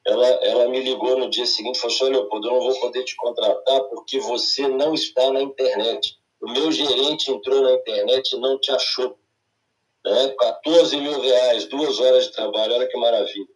[0.06, 3.04] ela, ela me ligou no dia seguinte e falou assim, Leopoldo, eu não vou poder
[3.04, 6.18] te contratar porque você não está na internet.
[6.40, 9.18] O meu gerente entrou na internet e não te achou.
[10.04, 10.28] Né?
[10.38, 13.48] 14 mil reais, duas horas de trabalho, olha que maravilha.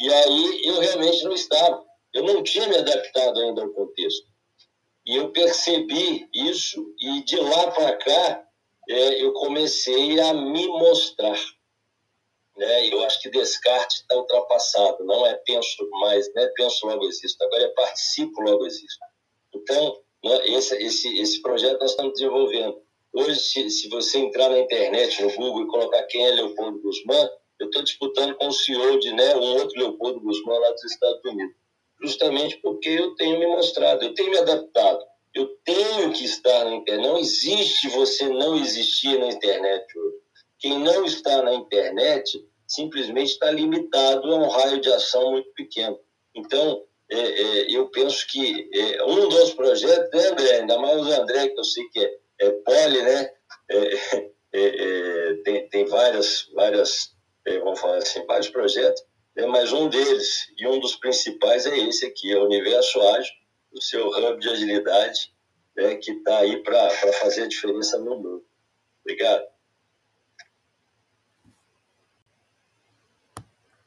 [0.00, 1.84] E aí eu realmente não estava.
[2.14, 4.26] Eu não tinha me adaptado ainda ao contexto.
[5.04, 8.48] E eu percebi isso e de lá para cá
[8.88, 11.36] é, eu comecei a me mostrar
[12.56, 12.88] né?
[12.88, 17.42] Eu acho que Descartes está ultrapassado, não é penso mais, não é penso logo existo,
[17.42, 19.04] agora é participo logo existo.
[19.54, 22.80] Então, né, esse, esse, esse projeto nós estamos desenvolvendo.
[23.12, 27.28] Hoje, se, se você entrar na internet, no Google e colocar quem é Leopoldo Guzmán,
[27.60, 31.24] eu estou disputando com o CEO de né, um outro Leopoldo Guzmán lá dos Estados
[31.24, 31.56] Unidos.
[32.02, 35.04] Justamente porque eu tenho me mostrado, eu tenho me adaptado.
[35.34, 37.06] Eu tenho que estar na internet.
[37.06, 40.16] Não existe você não existir na internet hoje.
[40.58, 45.98] Quem não está na internet simplesmente está limitado a um raio de ação muito pequeno.
[46.34, 50.60] Então, é, é, eu penso que é, um dos projetos, né, André?
[50.60, 53.30] Ainda mais o André, que eu sei que é, é poli, né?
[53.70, 53.98] É,
[54.52, 57.14] é, tem, tem várias, várias
[57.46, 59.02] é, vamos falar assim, vários projetos,
[59.36, 63.32] né, mas um deles, e um dos principais é esse aqui, é o Universo Ágil,
[63.72, 65.32] o seu hub de agilidade,
[65.76, 68.46] né, que está aí para fazer a diferença no mundo.
[69.00, 69.44] Obrigado.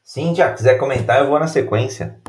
[0.02, 2.20] Cíntia, quiser comentar, eu vou na sequência.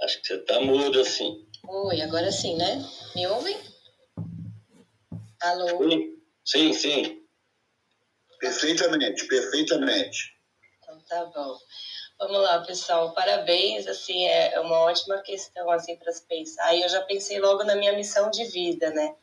[0.00, 1.46] Acho que você está mudo assim.
[1.68, 2.84] Oi, agora sim, né?
[3.14, 3.56] Me ouvem?
[5.40, 5.78] Alô?
[6.44, 7.22] Sim, sim.
[8.40, 10.36] Perfeitamente, perfeitamente.
[10.78, 11.56] Então tá bom.
[12.18, 13.14] Vamos lá, pessoal.
[13.14, 16.74] Parabéns, assim, é uma ótima questão assim para se pensar.
[16.74, 19.14] E eu já pensei logo na minha missão de vida, né?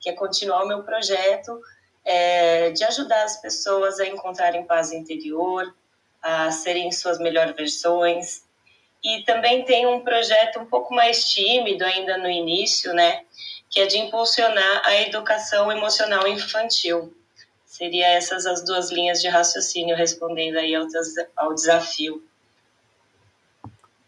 [0.00, 1.60] Que é continuar o meu projeto
[2.04, 5.74] é, de ajudar as pessoas a encontrarem paz interior,
[6.20, 8.44] a serem suas melhores versões,
[9.04, 13.22] e também tem um projeto um pouco mais tímido ainda no início, né,
[13.68, 17.12] que é de impulsionar a educação emocional infantil.
[17.66, 20.86] Seria essas as duas linhas de raciocínio respondendo aí ao,
[21.36, 22.22] ao desafio.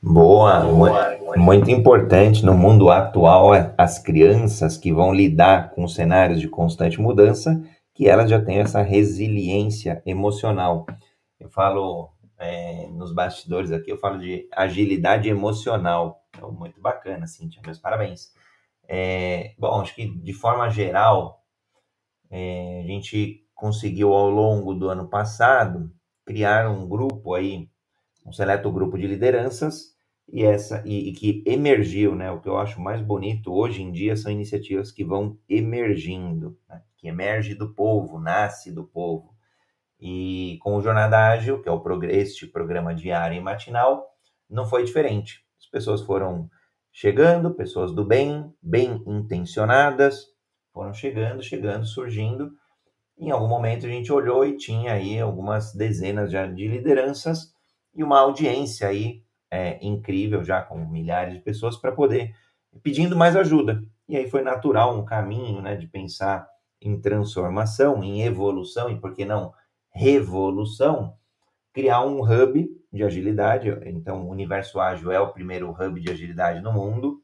[0.06, 0.60] Boa,
[1.34, 7.58] muito importante no mundo atual as crianças que vão lidar com cenários de constante mudança,
[7.94, 10.84] que elas já têm essa resiliência emocional.
[11.40, 12.10] Eu falo
[12.44, 16.22] é, nos bastidores aqui, eu falo de agilidade emocional.
[16.30, 18.32] Então, muito bacana, Cintia, meus parabéns.
[18.88, 21.42] É, bom, acho que de forma geral,
[22.30, 25.90] é, a gente conseguiu ao longo do ano passado
[26.24, 27.68] criar um grupo aí,
[28.26, 29.94] um seleto grupo de lideranças
[30.28, 32.30] e essa e, e, que emergiu, né?
[32.30, 36.82] O que eu acho mais bonito hoje em dia são iniciativas que vão emergindo, né?
[36.96, 39.33] que emerge do povo, nasce do povo.
[40.00, 44.06] E com o Jornada Ágil, que é o este programa diário e matinal,
[44.48, 45.44] não foi diferente.
[45.58, 46.48] As pessoas foram
[46.92, 50.26] chegando, pessoas do bem, bem intencionadas,
[50.72, 52.52] foram chegando, chegando, surgindo.
[53.18, 57.52] Em algum momento a gente olhou e tinha aí algumas dezenas já de lideranças
[57.94, 62.34] e uma audiência aí é, incrível, já com milhares de pessoas, para poder
[62.82, 63.82] pedindo mais ajuda.
[64.08, 66.46] E aí foi natural um caminho né, de pensar
[66.80, 69.52] em transformação, em evolução e, por que não,
[69.94, 71.16] revolução,
[71.72, 73.68] criar um hub de agilidade.
[73.84, 77.22] Então, o Universo Ágil é o primeiro hub de agilidade no mundo.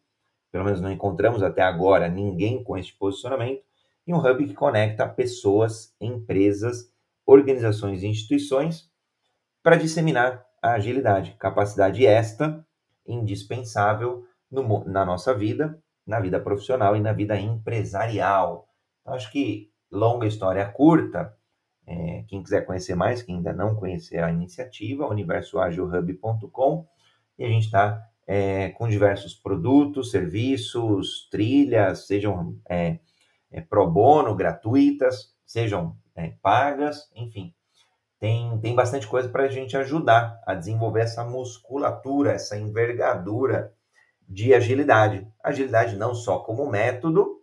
[0.52, 3.62] Pelo menos não encontramos até agora ninguém com este posicionamento.
[4.06, 6.92] E um hub que conecta pessoas, empresas,
[7.26, 8.90] organizações e instituições
[9.62, 11.36] para disseminar a agilidade.
[11.38, 12.64] Capacidade esta
[13.06, 18.68] indispensável no, na nossa vida, na vida profissional e na vida empresarial.
[19.00, 21.36] Então, acho que longa história curta,
[21.86, 26.86] é, quem quiser conhecer mais, quem ainda não conhecer a iniciativa, universoagilhub.com,
[27.38, 32.98] e a gente está é, com diversos produtos, serviços, trilhas, sejam é,
[33.50, 37.52] é pro bono, gratuitas, sejam é, pagas, enfim.
[38.20, 43.72] Tem, tem bastante coisa para a gente ajudar a desenvolver essa musculatura, essa envergadura
[44.28, 45.26] de agilidade.
[45.42, 47.42] Agilidade não só como método,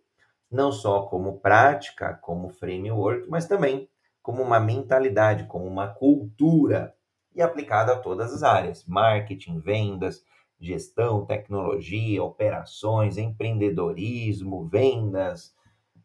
[0.49, 3.89] não só como prática, como framework, mas também
[4.27, 6.93] como uma mentalidade, como uma cultura
[7.33, 10.21] e aplicada a todas as áreas: marketing, vendas,
[10.59, 15.55] gestão, tecnologia, operações, empreendedorismo, vendas,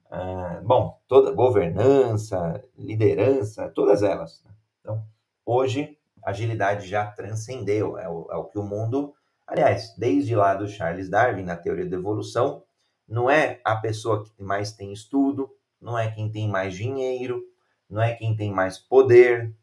[0.07, 4.41] uh, bom, toda governança, liderança, todas elas.
[4.45, 4.53] Né?
[4.81, 5.05] Então,
[5.45, 9.13] hoje agilidade já transcendeu, é o, é o que o mundo,
[9.45, 12.63] aliás, desde lá do Charles Darwin na teoria da evolução,
[13.09, 17.43] não é a pessoa que mais tem estudo, não é quem tem mais dinheiro,
[17.93, 19.55] não é quem tem mais poder,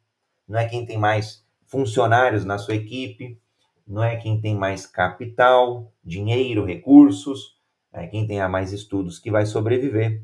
[0.47, 3.41] não é quem tem mais funcionários na sua equipe,
[3.87, 7.57] não é quem tem mais capital, dinheiro, recursos,
[7.91, 10.23] é quem tenha mais estudos que vai sobreviver,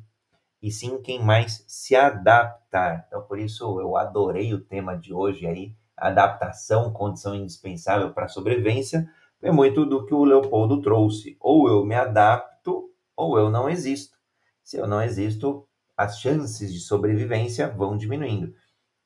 [0.62, 3.06] e sim quem mais se adaptar.
[3.08, 8.30] Então, por isso eu adorei o tema de hoje aí, adaptação, condição indispensável para a
[8.30, 9.10] sobrevivência,
[9.42, 11.36] é muito do que o Leopoldo trouxe.
[11.40, 14.16] Ou eu me adapto, ou eu não existo.
[14.64, 18.54] Se eu não existo, as chances de sobrevivência vão diminuindo.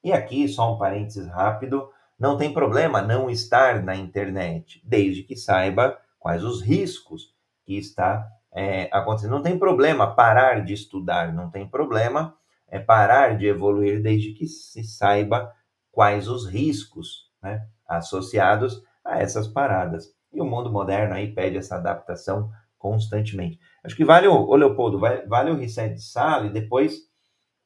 [0.03, 5.35] E aqui, só um parênteses rápido, não tem problema não estar na internet, desde que
[5.35, 7.33] saiba quais os riscos
[7.65, 9.31] que está é, acontecendo.
[9.31, 12.35] Não tem problema parar de estudar, não tem problema
[12.67, 15.53] é, parar de evoluir, desde que se saiba
[15.91, 20.13] quais os riscos né, associados a essas paradas.
[20.31, 23.59] E o mundo moderno aí pede essa adaptação constantemente.
[23.83, 27.09] Acho que vale, o, Leopoldo, vale o reset de sala e depois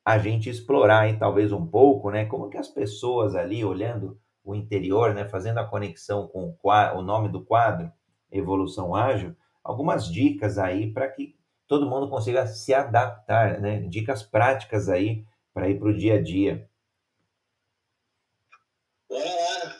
[0.05, 4.53] a gente explorar aí talvez um pouco, né, como que as pessoas ali olhando o
[4.53, 7.91] interior, né, fazendo a conexão com o, quadro, o nome do quadro,
[8.31, 11.35] Evolução Ágil, algumas dicas aí para que
[11.67, 13.79] todo mundo consiga se adaptar, né?
[13.81, 16.69] Dicas práticas aí para ir para o dia a dia.
[19.09, 19.75] Bora lá!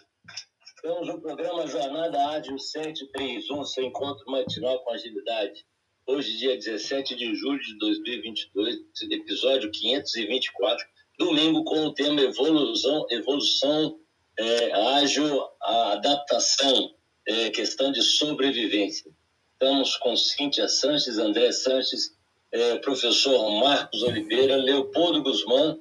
[0.81, 5.65] Temos o programa Jornada Ágil 731, seu encontro matinal com agilidade.
[6.05, 8.75] Hoje, dia 17 de julho de 2022,
[9.09, 10.85] episódio 524,
[11.17, 13.97] domingo com o tema Evolução, evolução
[14.37, 16.93] é, ágil, adaptação,
[17.25, 19.09] é, questão de sobrevivência.
[19.53, 22.13] Estamos com Cíntia Sanches, André Sanches,
[22.51, 25.79] é, professor Marcos Oliveira, Leopoldo Guzmán.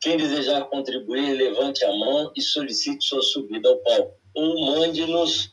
[0.00, 4.14] Quem desejar contribuir, levante a mão e solicite sua subida ao palco.
[4.36, 5.50] Ou mande-nos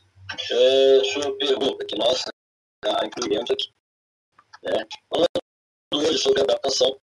[0.48, 2.22] é, sua pergunta, que nós
[2.84, 3.81] a aqui.
[4.62, 4.86] Né?
[5.08, 5.28] Falando
[5.94, 7.00] hoje sobre adaptação,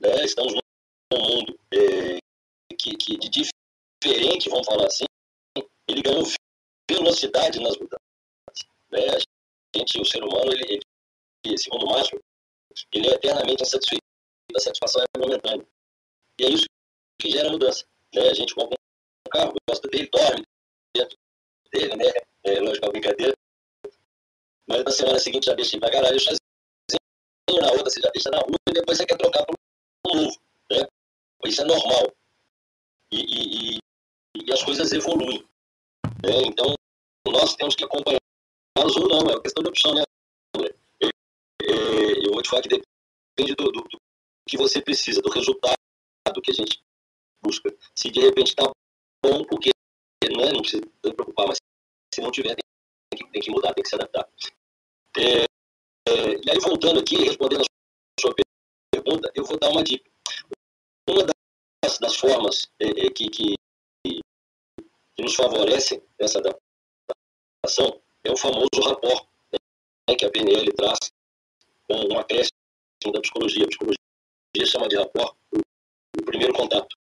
[0.00, 0.24] né?
[0.24, 0.60] estamos num
[1.18, 2.18] mundo é,
[2.76, 3.50] que, que de
[4.02, 5.04] diferente, vamos falar assim,
[5.88, 6.24] ele ganhou
[6.90, 7.98] velocidade nas mudanças.
[8.90, 9.00] Né?
[9.08, 10.80] A gente, o ser humano, ele,
[11.44, 12.20] ele segundo Márcio,
[12.92, 14.02] ele é eternamente insatisfeito,
[14.54, 15.66] a satisfação é momentânea.
[16.38, 16.66] E é isso
[17.18, 17.84] que gera mudança.
[18.14, 18.28] Né?
[18.28, 18.76] A gente compra
[19.26, 20.44] um carro, gosta dele, dorme
[20.94, 21.18] dentro
[21.72, 22.04] dele, né?
[22.44, 23.34] É, lógico, é uma brincadeira.
[24.66, 26.41] Mas na semana seguinte já deixa ir pra garagem sozinho,
[27.50, 29.54] na outra você já deixa na rua e depois você quer trocar por
[30.06, 30.36] um novo.
[30.70, 30.86] Né?
[31.46, 32.12] Isso é normal.
[33.10, 33.78] E, e,
[34.36, 35.44] e as coisas evoluem.
[36.24, 36.42] Né?
[36.46, 36.74] Então,
[37.26, 40.02] nós temos que acompanhá-los ou não, é uma questão de opção, né?
[41.02, 43.98] É, é, eu vou te falar que depende do, do, do,
[44.48, 45.76] que você precisa, do resultado
[46.42, 46.82] que a gente
[47.42, 47.74] busca.
[47.94, 48.70] Se de repente está
[49.24, 49.70] bom, porque
[50.24, 51.58] né, não precisa se preocupar, mas
[52.14, 54.28] se não tiver, tem que, tem que mudar, tem que se adaptar.
[55.16, 55.44] É,
[56.08, 58.34] e aí, voltando aqui, respondendo a sua
[58.92, 60.10] pergunta, eu vou dar uma dica.
[61.08, 63.54] Uma das, das formas é, é que, que,
[64.04, 64.20] que,
[65.18, 70.98] nos favorece essa adaptação é o famoso rapport, né, que a PNL traz
[71.88, 73.64] com um acréscimo da psicologia.
[73.64, 73.96] A psicologia
[74.66, 76.96] chama de rapport o, o primeiro contato.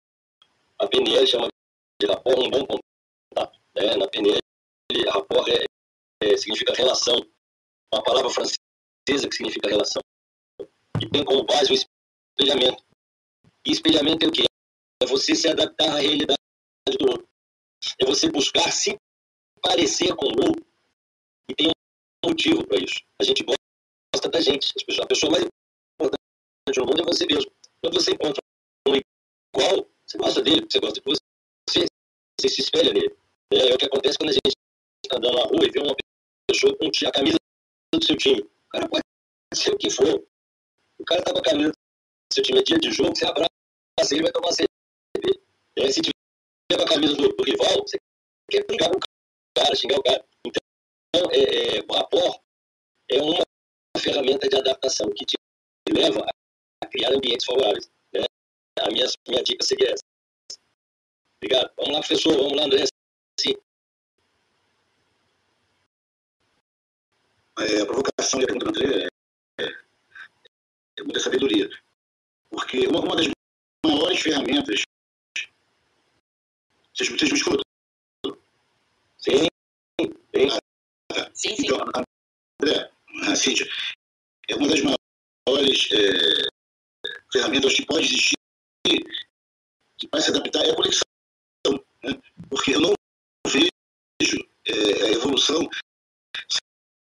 [0.79, 1.49] A PNL chama
[2.01, 3.59] de rapport um bom contato.
[3.75, 3.97] Né?
[3.97, 4.41] Na PNL,
[5.13, 5.65] rapport é,
[6.25, 7.17] é, significa relação.
[7.93, 8.68] Uma palavra francesa
[9.29, 10.03] que significa relação.
[11.01, 12.83] E tem como base o espelhamento.
[13.67, 14.45] E espelhamento é o quê?
[15.03, 16.39] É você se adaptar à realidade
[16.99, 17.29] do outro.
[18.01, 18.97] É você buscar se
[19.63, 20.67] parecer com o outro.
[21.51, 23.01] E tem um motivo para isso.
[23.21, 24.73] A gente gosta da gente.
[25.01, 27.51] A pessoa mais importante no mundo é você mesmo.
[27.81, 28.43] Quando você encontra
[28.89, 31.87] um igual, você gosta dele, você gosta de você,
[32.39, 33.17] você se espelha nele.
[33.53, 34.53] É, é o que acontece quando a gente
[35.05, 35.97] está andando na rua e vê uma
[36.51, 37.39] pessoa com a camisa
[37.95, 38.49] do seu time.
[38.69, 39.03] O cara pode
[39.55, 40.27] ser o que for.
[40.99, 43.49] O cara tá com a camisa do seu time é dia de jogo, você abraça
[44.13, 45.41] ele vai tomar cerveja.
[45.77, 47.97] É, se tiver com a camisa do, do, rival, você
[48.51, 49.01] quer brigar com o
[49.57, 50.25] cara, xingar o cara.
[50.47, 52.41] Então, é, é, o rapport
[53.11, 53.43] é uma
[53.97, 55.37] ferramenta de adaptação que te
[55.91, 56.25] leva
[56.83, 57.91] a criar ambientes favoráveis.
[58.13, 58.25] Né?
[58.81, 60.05] A minha, minha dica seria essa.
[61.43, 61.73] Obrigado.
[61.77, 62.37] Vamos lá, professor.
[62.37, 62.85] Vamos lá, André.
[67.61, 69.09] É, a provocação e a pergunta do André
[69.61, 71.69] é, é muita sabedoria.
[72.51, 73.27] Porque uma, uma das
[73.85, 74.83] maiores ferramentas.
[76.95, 77.63] Vocês, vocês me escutam?
[79.19, 79.49] Sim.
[81.35, 81.67] Sim, sim.
[81.67, 81.79] Então,
[82.63, 82.91] André,
[83.29, 83.69] a Cíntia,
[84.49, 86.49] é uma das maiores é,
[87.33, 88.39] ferramentas que pode existir
[89.99, 91.03] que vai se adaptar é a conexão.
[92.05, 92.21] Né?
[92.49, 92.95] Porque eu não
[93.47, 95.69] vejo é, a evolução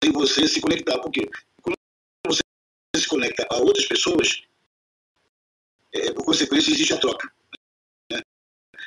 [0.03, 0.99] sem você se conectar.
[0.99, 1.29] Porque
[1.61, 1.75] quando
[2.25, 2.41] você
[2.95, 4.43] se conecta a outras pessoas,
[5.93, 7.31] é, por consequência, existe a troca.
[8.11, 8.21] Né?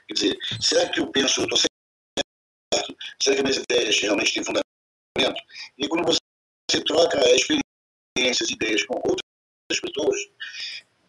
[0.08, 2.96] Quer dizer, será que eu penso, eu estou certo?
[3.22, 5.42] Será que minhas ideias realmente têm fundamento?
[5.78, 10.20] E quando você troca experiências, ideias com outras pessoas,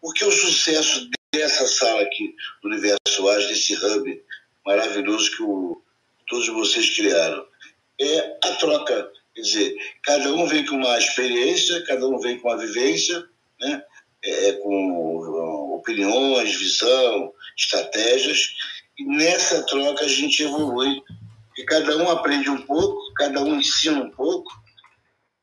[0.02, 4.24] porque o sucesso dessa sala aqui, do Universo Ágil, desse hub
[4.66, 5.82] maravilhoso que o,
[6.28, 7.48] todos vocês criaram,
[8.00, 12.48] é a troca Quer dizer, cada um vem com uma experiência, cada um vem com
[12.48, 13.22] uma vivência,
[13.60, 13.84] né?
[14.24, 18.56] É, com opiniões, visão, estratégias,
[18.98, 21.02] e nessa troca a gente evolui.
[21.58, 24.52] E cada um aprende um pouco, cada um ensina um pouco.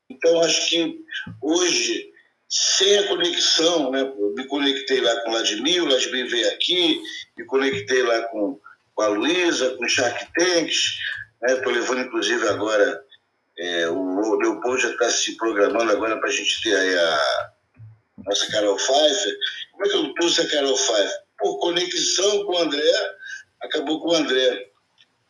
[0.09, 0.99] Então, acho que
[1.41, 2.11] hoje,
[2.49, 4.03] sem a conexão, né?
[4.35, 7.01] me conectei lá com o Vladimir, o Vladimir veio aqui,
[7.37, 8.59] me conectei lá com,
[8.93, 10.97] com a Luísa, com o Shark Tanks,
[11.47, 11.79] estou né?
[11.79, 13.03] levando inclusive agora
[13.57, 17.51] é, o Leopoldo já está se programando agora para a gente ter aí a
[18.25, 19.37] nossa Carol Pfeiffer.
[19.71, 21.23] Como é que eu trouxe a Carol Pfeiffer?
[21.37, 23.15] Por conexão com o André,
[23.61, 24.69] acabou com o André.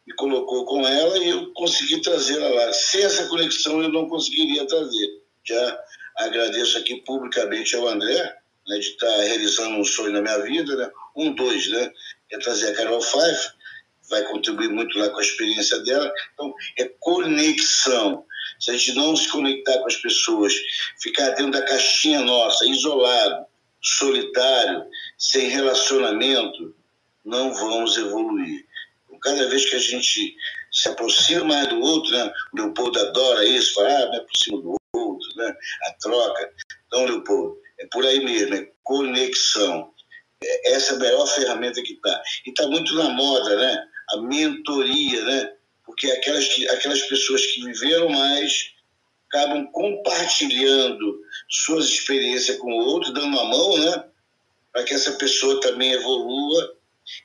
[0.05, 2.73] Me colocou com ela e eu consegui trazê-la lá.
[2.73, 5.21] Sem essa conexão eu não conseguiria trazer.
[5.45, 5.79] Já
[6.17, 8.35] agradeço aqui publicamente ao André,
[8.67, 10.89] né, de estar realizando um sonho na minha vida, né?
[11.15, 11.91] Um, dois, né?
[12.31, 13.39] É trazer a Carol Five,
[14.09, 16.11] vai contribuir muito lá com a experiência dela.
[16.33, 18.25] Então, é conexão.
[18.59, 20.53] Se a gente não se conectar com as pessoas,
[21.01, 23.45] ficar dentro da caixinha nossa, isolado,
[23.81, 24.85] solitário,
[25.17, 26.75] sem relacionamento,
[27.25, 28.65] não vamos evoluir.
[29.05, 30.35] Então, cada vez que a gente
[30.71, 32.33] se aproxima mais do outro, né?
[32.53, 35.55] O Leopoldo adora isso, fala, ah, me aproximo do outro, né?
[35.87, 36.53] A troca.
[36.87, 39.91] Então, Leopoldo, é por aí mesmo, é conexão.
[40.43, 42.21] É, essa é a melhor ferramenta que está.
[42.45, 43.87] E está muito na moda, né?
[44.11, 45.53] A mentoria, né?
[45.85, 48.73] Porque aquelas, aquelas pessoas que viveram mais
[49.27, 54.05] acabam compartilhando suas experiências com o outro, dando a mão, né?
[54.71, 56.77] Para que essa pessoa também evolua.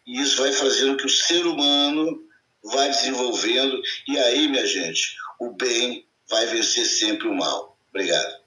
[0.06, 2.26] E isso vai fazendo que o ser humano
[2.64, 3.80] vai desenvolvendo.
[4.08, 7.78] E aí, minha gente, o bem vai vencer sempre o mal.
[7.90, 8.38] Obrigado.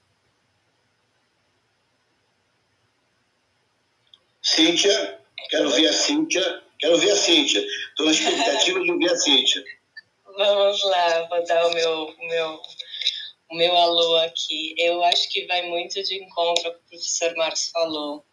[4.42, 5.20] Cíntia,
[5.50, 6.62] quero ver a Cíntia.
[6.82, 7.64] Quero ver a Cíntia.
[7.90, 9.62] Estou na expectativa de ver a Cíntia.
[10.36, 12.60] Vamos lá, vou dar o meu, meu,
[13.50, 14.74] o meu alô aqui.
[14.76, 18.24] Eu acho que vai muito de encontro ao que o professor Marcos falou.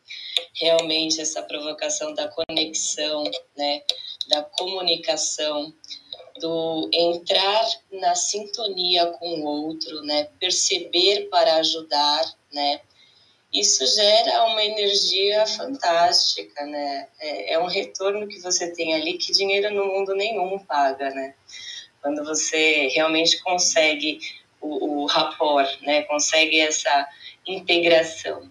[0.55, 3.23] Realmente, essa provocação da conexão,
[3.55, 3.83] né,
[4.29, 5.71] da comunicação,
[6.39, 12.81] do entrar na sintonia com o outro, né, perceber para ajudar, né,
[13.53, 17.07] isso gera uma energia fantástica, né?
[17.19, 21.33] É, é, um retorno que você tem ali que dinheiro no mundo nenhum paga, né?
[22.01, 24.19] Quando você realmente consegue
[24.61, 26.03] o, o rapport, né?
[26.03, 27.07] Consegue essa
[27.47, 28.49] integração.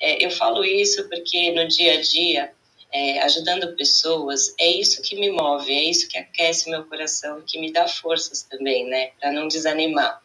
[0.00, 2.52] É, eu falo isso porque no dia a dia
[2.96, 7.60] é, ajudando pessoas, é isso que me move, é isso que aquece meu coração, que
[7.60, 10.18] me dá forças também, né, para não desanimar.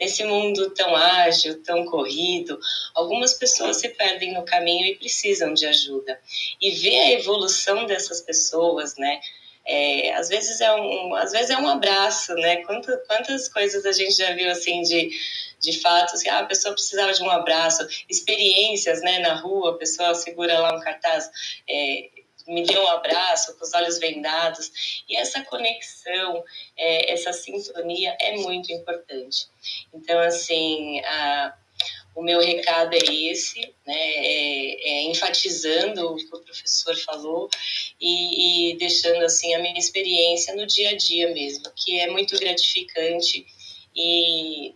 [0.00, 2.58] Nesse mundo tão ágil, tão corrido,
[2.96, 6.18] algumas pessoas se perdem no caminho e precisam de ajuda.
[6.60, 9.20] E ver a evolução dessas pessoas, né,
[9.64, 12.58] é, às vezes é um, às vezes é um abraço, né?
[12.58, 15.10] Quantas, quantas coisas a gente já viu assim de
[15.58, 19.78] de fato, assim, ah, a pessoa precisava de um abraço, experiências, né, na rua, a
[19.78, 21.28] pessoa segura lá um cartaz,
[21.68, 22.10] é,
[22.46, 26.44] me deu um abraço com os olhos vendados e essa conexão,
[26.76, 29.48] é, essa sintonia é muito importante.
[29.92, 31.54] Então, assim, a,
[32.14, 37.48] o meu recado é esse, né, é, é enfatizando o que o professor falou
[38.00, 42.38] e, e deixando assim a minha experiência no dia a dia mesmo, que é muito
[42.38, 43.46] gratificante
[43.94, 44.74] e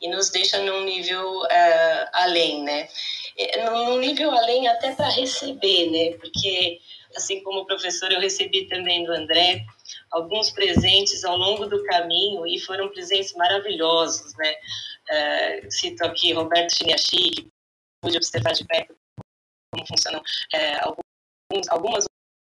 [0.00, 2.88] e nos deixa num nível uh, além, né?
[3.36, 6.16] É, num nível além até para receber, né?
[6.18, 6.80] Porque,
[7.16, 9.64] assim como o professor, eu recebi também do André
[10.10, 14.54] alguns presentes ao longo do caminho e foram presentes maravilhosos, né?
[15.10, 17.48] Uh, cito aqui Roberto Chiniachi, que
[18.02, 18.94] pude observar de perto
[19.72, 20.94] como funcionam uh,
[21.50, 22.04] alguns, algumas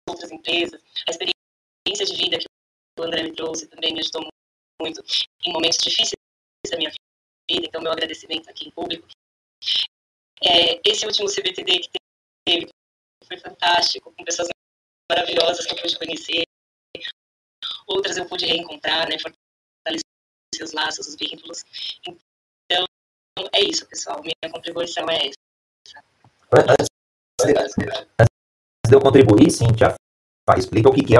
[0.09, 2.45] outras empresas, a experiência de vida que
[2.99, 4.27] o André me trouxe também me ajudou
[4.81, 5.01] muito
[5.45, 6.13] em momentos difíceis
[6.69, 6.99] da minha vida
[7.67, 9.07] então meu agradecimento aqui em público.
[10.43, 11.89] É, esse último CBTD que
[12.45, 12.69] teve
[13.29, 14.49] foi fantástico, com pessoas
[15.09, 16.43] maravilhosas que eu pude conhecer,
[17.87, 21.63] outras eu pude reencontrar, né, fortalecer os laços, os vínculos.
[22.05, 22.85] Então,
[23.53, 25.37] é isso, pessoal, minha contribuição é essa.
[26.51, 26.87] Antes
[28.87, 29.95] de eu contribuir, Cintia,
[30.57, 31.19] explica o que é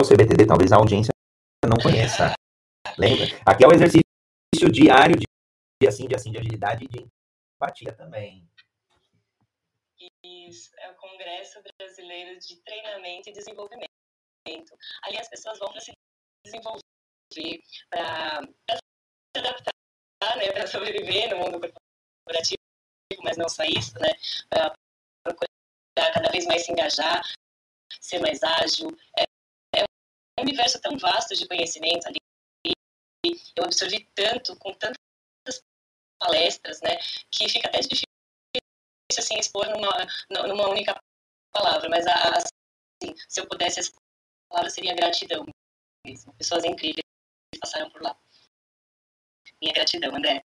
[0.00, 1.12] o CBTD, talvez a audiência
[1.66, 2.34] não conheça.
[2.98, 3.26] Lembra?
[3.44, 4.04] Aqui é o exercício
[4.70, 5.24] diário de
[5.82, 7.06] dia sim, dia sim, de agilidade e de
[7.56, 8.48] empatia também.
[10.78, 13.90] É o Congresso Brasileiro de Treinamento e Desenvolvimento.
[15.02, 15.92] Ali as pessoas vão para se
[16.44, 16.82] desenvolver,
[17.90, 22.58] para se adaptar, né, para sobreviver no mundo corporativo,
[23.22, 24.10] mas não só isso, né,
[24.48, 24.72] para
[25.24, 27.22] procurar cada vez mais se engajar,
[28.00, 28.88] ser mais ágil.
[29.18, 29.24] É,
[29.80, 29.82] é
[30.38, 32.18] um universo tão vasto de conhecimento ali.
[33.56, 34.96] Eu absorvi tanto, com tanta
[36.18, 36.96] palestras, né,
[37.30, 38.05] que fica até difícil
[39.18, 40.98] assim expor numa numa única
[41.52, 43.92] palavra, mas assim, se eu pudesse essa
[44.48, 45.44] palavra seria gratidão
[46.04, 46.32] mesmo.
[46.34, 47.04] Pessoas incríveis
[47.60, 48.16] passaram por lá.
[49.60, 50.42] Minha gratidão, André.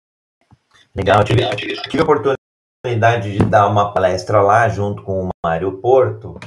[0.94, 1.42] Legal, eu tive,
[1.88, 6.38] tive a oportunidade de dar uma palestra lá junto com o Mário Porto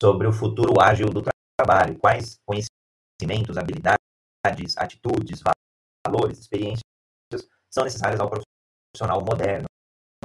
[0.00, 1.22] sobre o futuro ágil do
[1.58, 5.42] trabalho, quais conhecimentos, habilidades, atitudes,
[6.06, 6.82] valores, experiências
[7.70, 9.66] são necessárias ao profissional moderno,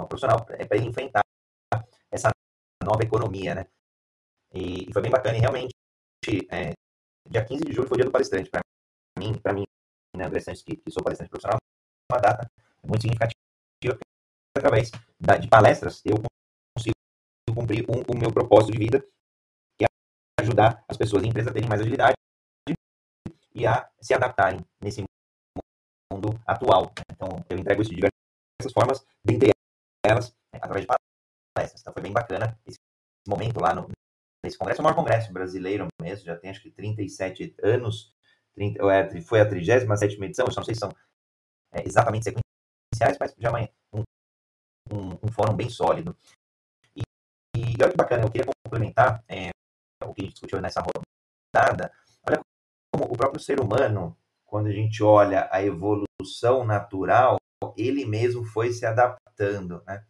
[0.08, 1.22] profissional é para ele enfrentar
[2.12, 2.30] essa
[2.84, 3.68] nova economia, né?
[4.54, 5.74] E, e foi bem bacana e realmente,
[6.51, 6.74] é,
[7.28, 8.62] dia 15 de julho foi o dia do palestrante para
[9.18, 9.64] mim, para mim,
[10.16, 11.58] né, adolescente que, que sou palestrante profissional,
[12.12, 12.49] uma data
[12.86, 13.97] muito significativa,
[14.56, 16.16] através da, de palestras eu
[16.78, 16.95] consigo
[17.56, 18.99] cumprir um, o meu propósito de vida,
[19.78, 19.88] que é
[20.41, 22.14] ajudar as pessoas e empresas a terem mais agilidade
[23.56, 25.04] e a se adaptarem nesse
[26.12, 26.91] mundo atual.
[27.12, 29.54] Então, eu entrego isso de diversas formas, dentre
[30.06, 30.88] elas, né, através de
[31.56, 31.82] palestras.
[31.82, 32.78] Então, foi bem bacana esse
[33.28, 33.88] momento lá no,
[34.43, 34.82] nesse congresso.
[34.82, 38.14] O maior congresso brasileiro mesmo, já tem acho que 37 anos,
[38.56, 40.91] 30, é, foi a 37 edição, eu não sei se são
[41.74, 44.04] é, exatamente sequenciais, mas já é um,
[44.91, 46.16] um, um fórum bem sólido.
[46.95, 47.01] E,
[47.58, 49.49] e olha que bacana, eu queria complementar é,
[50.04, 51.91] o que a gente discutiu nessa rodada.
[52.28, 52.39] Olha
[52.93, 57.38] como o próprio ser humano, quando a gente olha a evolução natural,
[57.78, 60.03] ele mesmo foi se adaptando, né?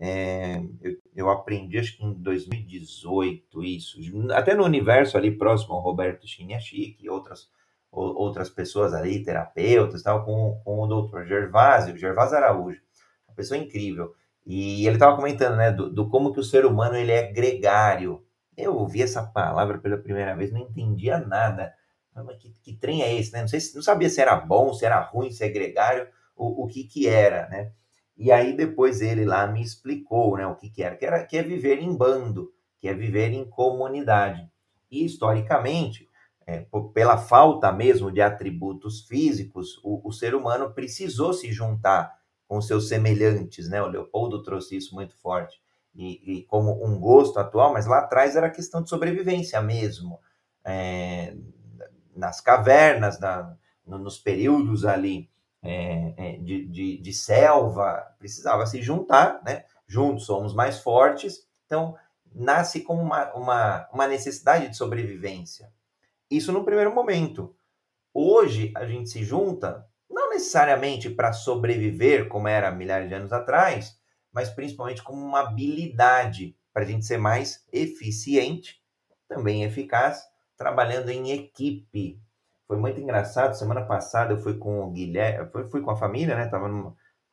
[0.00, 3.98] É, eu, eu, aprendi, acho que em 2018, isso.
[4.32, 7.48] Até no universo ali próximo ao Roberto Chiniachik e outras,
[7.90, 12.80] outras pessoas ali, terapeutas tal, com, com o doutor Gervásio, Gervásio Araújo,
[13.26, 14.14] uma pessoa incrível.
[14.46, 18.24] E ele estava comentando, né, do, do, como que o ser humano ele é gregário.
[18.56, 21.74] Eu ouvi essa palavra pela primeira vez, não entendia nada.
[22.14, 23.40] Mas que, que trem é esse, né?
[23.40, 26.64] Não, sei se, não sabia se era bom, se era ruim, se é gregário, o,
[26.64, 27.72] o que que era, né?
[28.16, 31.36] E aí depois ele lá me explicou né, o que, que era, que era, que
[31.36, 34.50] é viver em bando, que é viver em comunidade.
[34.90, 36.08] E historicamente,
[36.46, 42.12] é, pela falta mesmo de atributos físicos, o, o, ser humano precisou se juntar
[42.48, 43.80] com seus semelhantes, né?
[43.82, 45.60] O Leopoldo trouxe isso muito forte.
[45.94, 50.18] E, e como um gosto atual, mas lá atrás era questão de sobrevivência mesmo.
[50.64, 51.36] É,
[52.16, 53.54] nas cavernas, na,
[53.86, 55.30] no, nos períodos ali
[55.62, 59.64] é, é, de, de, de, selva, precisava se juntar, né?
[59.86, 61.96] Juntos somos mais fortes, então
[62.34, 65.72] nasce como uma, uma, uma necessidade de sobrevivência.
[66.30, 67.54] Isso no primeiro momento.
[68.12, 73.98] Hoje a gente se junta, não necessariamente para sobreviver, como era milhares de anos atrás,
[74.32, 78.80] mas principalmente como uma habilidade para a gente ser mais eficiente,
[79.28, 80.22] também eficaz,
[80.56, 82.20] trabalhando em equipe,
[82.68, 83.54] foi muito engraçado.
[83.54, 86.46] Semana passada eu fui com o Guilherme, fui, fui com a família, né?
[86.46, 86.68] Tava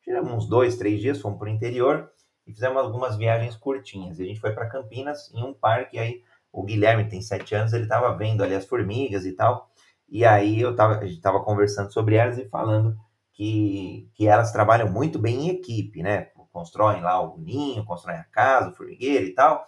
[0.02, 2.10] tiramos uns dois, três dias, fomos para o interior
[2.46, 4.18] e fizemos algumas viagens curtinhas.
[4.18, 5.98] E a gente foi para Campinas em um parque.
[5.98, 9.70] Aí o Guilherme tem sete anos, ele estava vendo ali as formigas e tal.
[10.08, 12.96] E aí eu tava, a gente estava conversando sobre elas e falando
[13.32, 16.30] que, que elas trabalham muito bem em equipe, né?
[16.52, 19.66] Constroem lá o ninho, constroem a casa, o formigueiro e tal.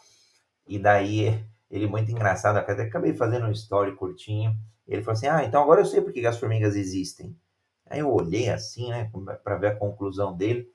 [0.67, 4.57] E daí ele muito engraçado, até acabei fazendo um story curtinho
[4.89, 7.37] ele falou assim: Ah, então agora eu sei por que as formigas existem.
[7.87, 9.11] Aí eu olhei assim, né,
[9.43, 10.71] para ver a conclusão dele.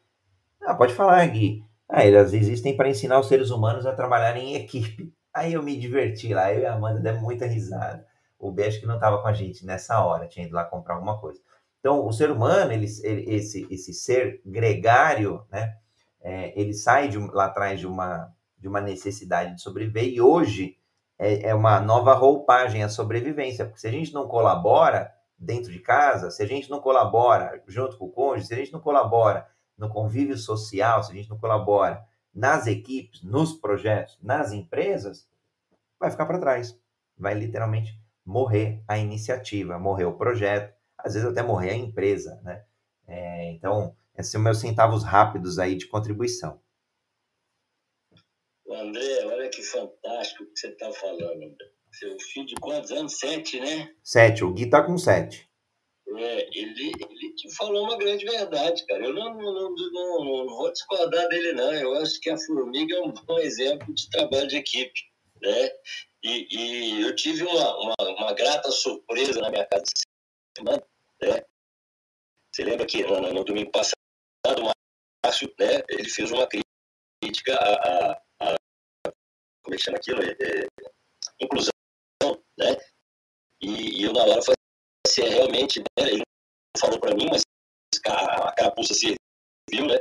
[0.62, 1.64] Ah, pode falar, Gui.
[1.90, 5.14] Ah, elas existem para ensinar os seres humanos a trabalharem em equipe.
[5.34, 8.06] Aí eu me diverti lá, eu e a Amanda demos muita risada.
[8.40, 11.20] O B que não estava com a gente nessa hora, tinha ido lá comprar alguma
[11.20, 11.40] coisa.
[11.80, 15.76] Então, o ser humano, ele, ele esse, esse ser gregário, né,
[16.22, 20.78] é, ele sai de, lá atrás de uma, de uma necessidade de sobreviver e hoje
[21.18, 25.80] é, é uma nova roupagem a sobrevivência, porque se a gente não colabora dentro de
[25.80, 29.48] casa, se a gente não colabora junto com o cônjuge, se a gente não colabora
[29.78, 32.04] no convívio social, se a gente não colabora
[32.34, 35.28] nas equipes, nos projetos, nas empresas,
[36.00, 36.78] vai ficar para trás.
[37.18, 42.64] Vai literalmente morrer a iniciativa, morrer o projeto, às vezes até morrer a empresa, né?
[43.06, 46.60] É, então, esses são meus centavos rápidos aí de contribuição.
[48.76, 51.56] André, olha que fantástico que você está falando.
[51.92, 53.20] Seu filho de quantos anos?
[53.20, 53.94] Sete, né?
[54.04, 55.48] Sete, o Gui tá com sete.
[56.16, 59.06] É, ele, ele te falou uma grande verdade, cara.
[59.06, 61.74] Eu não, não, não, não, vou discordar dele, não.
[61.74, 65.00] Eu acho que a formiga é um bom exemplo de trabalho de equipe,
[65.42, 65.72] né?
[66.24, 70.06] E, e eu tive uma, uma, uma, grata surpresa na minha casa essa
[70.58, 70.84] semana,
[71.22, 71.44] né?
[72.54, 73.96] Você lembra que no, no domingo passado,
[74.60, 74.72] o
[75.26, 78.22] Márcio, né, ele fez uma crítica a, a
[79.64, 80.22] como é que chama aquilo?
[80.22, 80.68] É, é,
[81.40, 81.72] inclusão,
[82.58, 82.78] né?
[83.62, 84.58] E, e, eu na hora falei
[85.08, 86.24] assim, é, realmente, né, ele
[86.78, 87.42] falou para mim, mas
[88.06, 90.00] a, a carapuça serviu, né?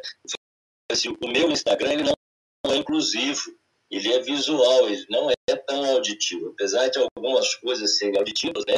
[0.90, 3.56] Assim, o meu Instagram ele não é inclusivo,
[3.90, 8.74] ele é visual, ele não é tão auditivo, apesar de algumas coisas serem auditivas, né?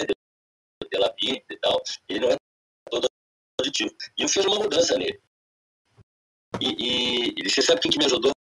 [0.91, 2.37] Pela Bíblia e tal, ele não é
[2.91, 3.09] todo
[3.61, 3.95] auditivo.
[4.19, 5.21] E eu fiz uma mudança nele.
[6.61, 8.35] E, e você sabe quem que me ajudou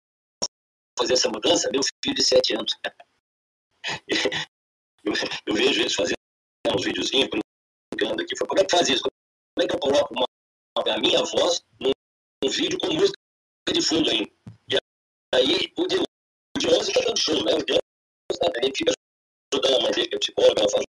[0.99, 1.71] fazer essa mudança?
[1.71, 2.73] Meu filho de 7 anos.
[5.05, 5.13] eu,
[5.47, 6.17] eu, vejo eles fazendo
[6.75, 7.29] uns videozinhos,
[7.93, 8.35] brincando aqui.
[8.37, 9.03] Como é que faz isso?
[9.03, 10.27] Como é que eu coloco uma,
[10.77, 11.91] a minha voz num,
[12.43, 13.19] num vídeo com música
[13.73, 14.31] de fundo ainda?
[14.71, 14.77] E
[15.37, 17.55] aí, o de, o de 11 está dando show, né?
[17.55, 17.81] O de 11
[18.39, 18.93] tá, ele fica
[19.53, 20.85] ajudando a mãe dele, que é psicóloga, ela faz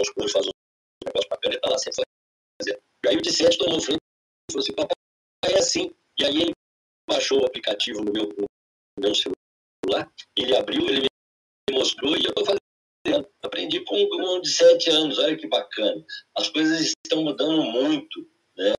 [0.00, 0.52] uns coisas, faz uns
[1.04, 2.02] negócios papel, ele tá lá sempre
[2.60, 2.82] fazendo.
[3.04, 5.94] E aí o de 7 tomou frente e falou assim, papai, é assim.
[6.18, 6.52] E aí ele
[7.08, 8.46] baixou o aplicativo no meu, no
[8.98, 9.39] meu celular,
[10.36, 11.06] ele abriu, ele
[11.68, 12.60] me mostrou e eu estou fazendo.
[13.42, 16.04] Aprendi com um de sete anos, olha que bacana.
[16.36, 18.26] As coisas estão mudando muito,
[18.56, 18.74] né?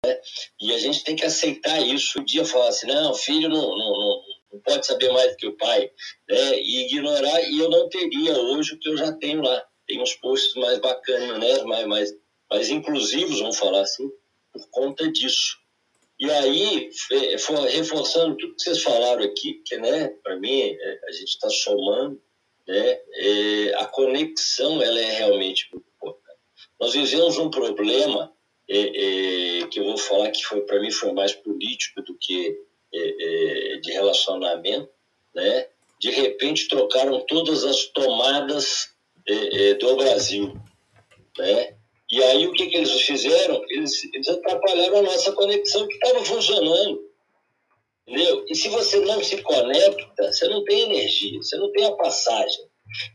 [0.60, 2.20] E a gente tem que aceitar isso.
[2.20, 4.22] Um dia falar assim, não, filho não, não, não,
[4.54, 5.92] não pode saber mais do que o pai,
[6.30, 6.60] né?
[6.60, 9.66] E ignorar, e eu não teria hoje o que eu já tenho lá.
[9.88, 11.64] Tem uns posts mais bacanas, né?
[11.64, 12.14] Mais, mais,
[12.50, 14.10] mais inclusivos, vamos falar assim,
[14.54, 15.61] por conta disso.
[16.22, 16.92] E aí,
[17.72, 22.22] reforçando tudo que vocês falaram aqui, que, né, para mim, é, a gente está somando,
[22.68, 26.38] né, é, a conexão ela é realmente muito importante.
[26.80, 28.32] Nós vivemos um problema
[28.70, 32.56] é, é, que eu vou falar que foi para mim foi mais político do que
[32.94, 34.92] é, é, de relacionamento,
[35.34, 35.70] né?
[36.00, 38.92] De repente trocaram todas as tomadas
[39.80, 40.54] do Brasil,
[41.38, 41.76] né?
[42.12, 43.64] E aí o que, que eles fizeram?
[43.70, 47.10] Eles, eles atrapalharam a nossa conexão que estava funcionando.
[48.08, 48.46] Entendeu?
[48.50, 52.66] E se você não se conecta, você não tem energia, você não tem a passagem.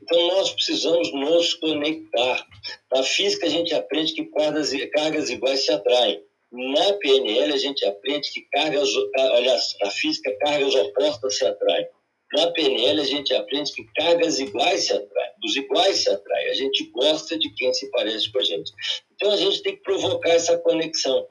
[0.02, 2.46] Então nós precisamos nos conectar.
[2.90, 6.22] Na física a gente aprende que cargas, cargas iguais se atraem.
[6.50, 8.88] Na PNL a gente aprende que cargas,
[9.18, 11.86] olha, na física cargas opostas se atraem.
[12.32, 16.50] Na PNL, a gente aprende que cargas iguais se atraem, os iguais se atraem.
[16.50, 18.72] A gente gosta de quem se parece com a gente.
[19.14, 21.26] Então, a gente tem que provocar essa conexão.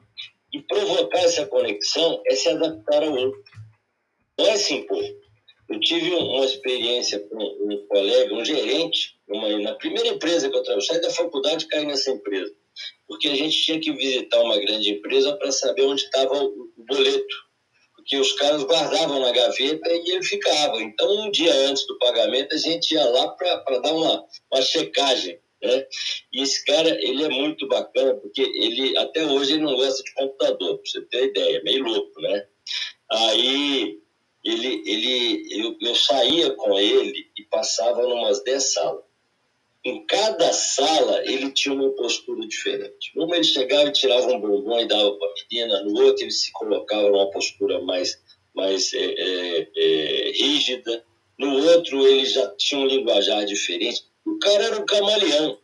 [0.54, 3.44] E provocar essa conexão é se adaptar ao outro.
[4.40, 5.04] Não é se impor.
[5.70, 10.64] Eu tive uma experiência com um colega, um gerente, uma, na primeira empresa que eu
[10.64, 10.88] trabalhei.
[10.88, 12.54] Saí da faculdade e caí nessa empresa.
[13.08, 16.86] Porque a gente tinha que visitar uma grande empresa para saber onde estava o, o
[16.86, 17.45] boleto
[18.06, 20.82] que os caras guardavam na gaveta e ele ficava.
[20.82, 25.40] Então, um dia antes do pagamento, a gente ia lá para dar uma, uma checagem.
[25.62, 25.86] Né?
[26.32, 30.14] E esse cara, ele é muito bacana, porque ele, até hoje, ele não gosta de
[30.14, 32.46] computador, para você ter ideia, meio louco, né?
[33.12, 34.00] Aí,
[34.44, 39.05] ele, ele, eu, eu saía com ele e passava numas 10 salas.
[39.86, 43.12] Em cada sala, ele tinha uma postura diferente.
[43.16, 45.84] Uma, ele chegava e tirava um bombom e dava para a menina.
[45.84, 48.20] No outro, ele se colocava numa postura mais,
[48.56, 51.06] mais é, é, é, rígida.
[51.38, 54.02] No outro, ele já tinha um linguajar diferente.
[54.26, 55.60] O cara era um camaleão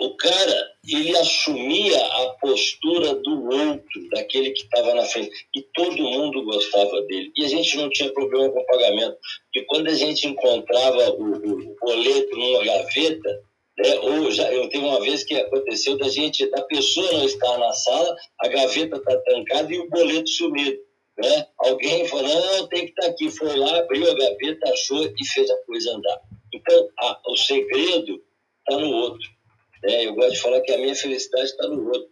[0.00, 6.02] o cara ele assumia a postura do outro, daquele que estava na frente, e todo
[6.02, 7.30] mundo gostava dele.
[7.36, 11.76] E a gente não tinha problema com pagamento, porque quando a gente encontrava o, o
[11.78, 13.42] boleto numa gaveta,
[13.78, 17.58] né, ou já, eu tenho uma vez que aconteceu da gente, da pessoa não estar
[17.58, 20.78] na sala, a gaveta está trancada e o boleto sumido.
[21.18, 21.46] Né?
[21.58, 23.30] Alguém falou, não, tem que estar tá aqui.
[23.30, 26.20] Foi lá, abriu a gaveta, achou e fez a coisa andar.
[26.54, 28.22] Então, a, o segredo
[28.66, 29.39] está no outro.
[29.82, 30.06] Né?
[30.06, 32.10] Eu gosto de falar que a minha felicidade está no outro.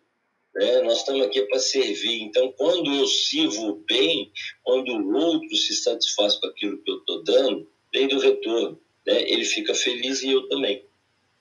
[0.55, 0.81] Né?
[0.83, 2.23] Nós estamos aqui para servir.
[2.23, 7.23] Então, quando eu sirvo bem, quando o outro se satisfaz com aquilo que eu estou
[7.23, 8.81] dando, vem do retorno.
[9.07, 9.23] Né?
[9.31, 10.85] Ele fica feliz e eu também.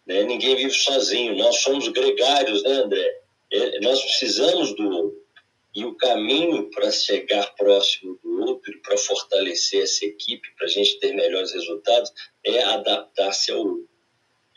[0.06, 0.24] Né?
[0.24, 1.36] Ninguém vive sozinho.
[1.36, 3.22] Nós somos gregários, né, André?
[3.52, 5.28] É, nós precisamos do outro.
[5.74, 11.00] E o caminho para chegar próximo do outro, para fortalecer essa equipe, para a gente
[11.00, 12.12] ter melhores resultados,
[12.44, 13.88] é adaptar-se ao outro,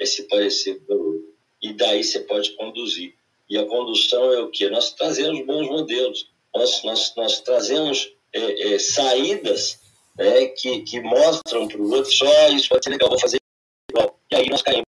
[0.00, 1.29] é se parecer com o outro
[1.62, 3.14] e daí você pode conduzir.
[3.48, 4.68] E a condução é o que?
[4.70, 9.80] Nós trazemos bons modelos, nós, nós, nós trazemos é, é, saídas
[10.16, 13.38] né, que, que mostram para o outro só isso pode ser legal, vou fazer
[13.90, 14.18] igual.
[14.30, 14.84] E aí nós caímos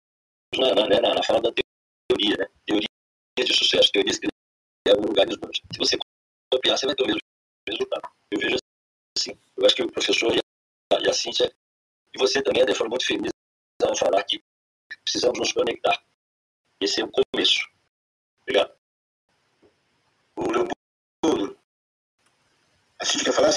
[0.57, 2.47] na, na, né, na, na fala da teoria, né?
[2.67, 2.87] teoria
[3.39, 4.29] de sucesso, teorias que
[4.87, 5.61] levam lugares bons.
[5.73, 5.97] Se você
[6.53, 7.21] copiar, você vai ter o mesmo
[7.69, 8.11] resultado.
[8.31, 8.57] Eu vejo
[9.19, 10.39] assim, eu acho que o professor e
[10.93, 11.51] a, e Cíntia,
[12.15, 13.33] e você também, André, foram muito felizes
[13.83, 14.43] ao falar que
[15.05, 16.03] precisamos nos conectar.
[16.91, 17.61] Esse é o começo.
[18.43, 18.75] Obrigado.
[20.35, 21.57] O Leopoldo,
[23.01, 23.53] a gente quer falar?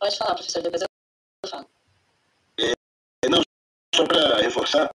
[0.00, 1.70] Pode falar, professor, depois eu falo.
[2.58, 2.72] É,
[3.30, 3.42] não,
[3.94, 4.90] só para reforçar,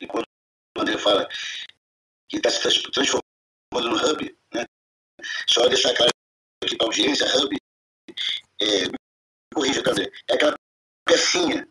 [0.00, 0.24] enquanto
[0.78, 1.28] o André fala
[2.30, 3.20] que está se transformando
[3.74, 4.64] no hub, né?
[5.46, 6.10] só deixar claro
[6.64, 7.54] aqui para a audiência, hub,
[8.62, 8.66] é,
[9.52, 10.54] corrija, André, é aquela
[11.04, 11.68] pecinha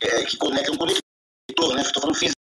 [0.00, 1.82] é, que conecta um conector, né?
[1.82, 2.39] Estou falando físico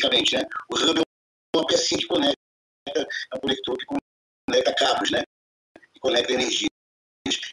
[0.00, 0.42] fisicamente, né?
[0.70, 2.36] O hub é uma pecinha que conecta,
[2.96, 3.86] é um conector que
[4.48, 5.22] conecta cabos, né?
[5.92, 6.68] Que conecta energia.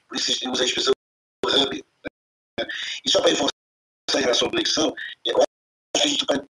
[0.07, 0.93] Por isso usa a expressão
[1.45, 1.75] hub.
[1.75, 2.67] Né?
[3.05, 3.51] E só para reforçar
[4.15, 4.93] em relação à conexão,
[5.25, 5.45] eu acho
[5.95, 6.45] que a gente, para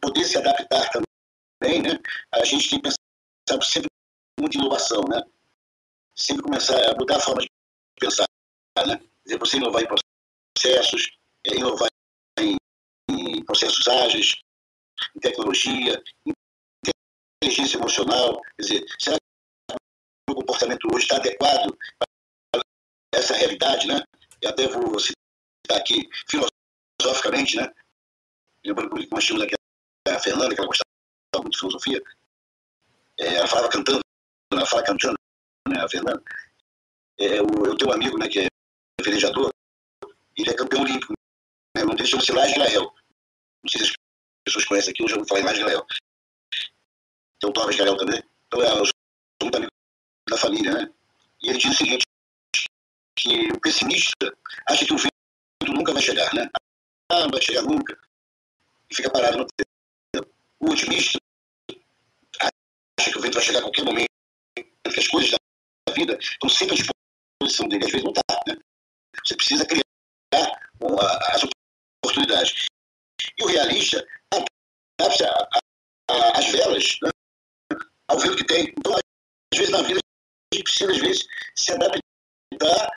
[0.00, 1.98] poder se adaptar também, né?
[2.32, 3.88] A gente tem que pensar sempre
[4.38, 5.22] muito em inovação, né?
[6.14, 7.48] Sempre começar a mudar a forma de
[7.98, 8.26] pensar,
[8.86, 9.00] né?
[9.24, 9.86] Dizer, você inovar em
[10.56, 11.10] processos,
[11.46, 11.88] é, inovar
[13.10, 14.34] em processos ágeis,
[15.16, 16.32] em tecnologia, em
[17.42, 18.40] inteligência emocional.
[18.56, 19.16] Quer dizer, será
[19.70, 21.76] que o comportamento hoje está adequado
[23.14, 24.02] essa realidade, né?
[24.40, 27.72] Eu até vou citar aqui filosoficamente, né?
[28.64, 29.54] Lembrando que nós tínhamos aqui
[30.08, 32.02] a Fernanda, que ela gostava muito de filosofia.
[33.18, 34.00] É, ela falava cantando,
[34.52, 35.16] ela fala cantando,
[35.68, 36.22] né, a Fernanda.
[37.18, 38.46] É, eu, eu tenho um amigo, né, que é
[39.02, 39.50] velejador,
[40.36, 41.12] ele é campeão olímpico.
[41.76, 41.82] Né?
[41.82, 42.82] O nome dele chama-se Lars Grael.
[42.82, 43.92] Não sei se
[44.48, 45.86] as pessoas conhecem aqui, eu já vou falar em Lars Grael.
[47.40, 48.22] Tem o Thomas Grael também.
[48.46, 48.94] Então, eu sou
[49.42, 49.72] muito amigo
[50.28, 50.92] da família, né?
[51.42, 52.04] E ele diz o seguinte,
[53.16, 54.36] que o pessimista
[54.68, 55.12] acha que o vento
[55.72, 56.48] nunca vai chegar, né?
[57.10, 57.98] Ah, não vai chegar nunca.
[58.90, 60.30] E fica parado no tempo.
[60.60, 61.18] O otimista
[62.40, 64.08] acha que o vento vai chegar a qualquer momento,
[64.56, 67.84] que as coisas da vida estão sempre à disposição dele.
[67.84, 68.56] Às vezes não está, né?
[69.24, 69.84] Você precisa criar
[71.32, 71.42] as
[72.04, 72.66] oportunidades.
[73.40, 74.04] E o realista
[76.38, 77.10] as velas né,
[78.08, 78.74] ao vento que tem.
[78.78, 81.26] Então, às vezes, na vida, a gente precisa, às vezes,
[81.56, 82.90] se adaptar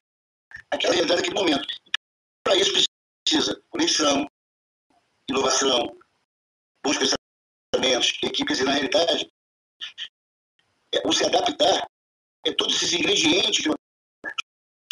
[0.72, 1.68] àquela realidade daquele momento.
[2.44, 2.72] Para isso,
[3.26, 4.28] precisa conexão,
[5.30, 5.98] inovação,
[6.84, 9.32] bons pensamentos, equipes, e na realidade,
[10.94, 11.88] é, o se adaptar
[12.46, 13.66] é todos esses ingredientes,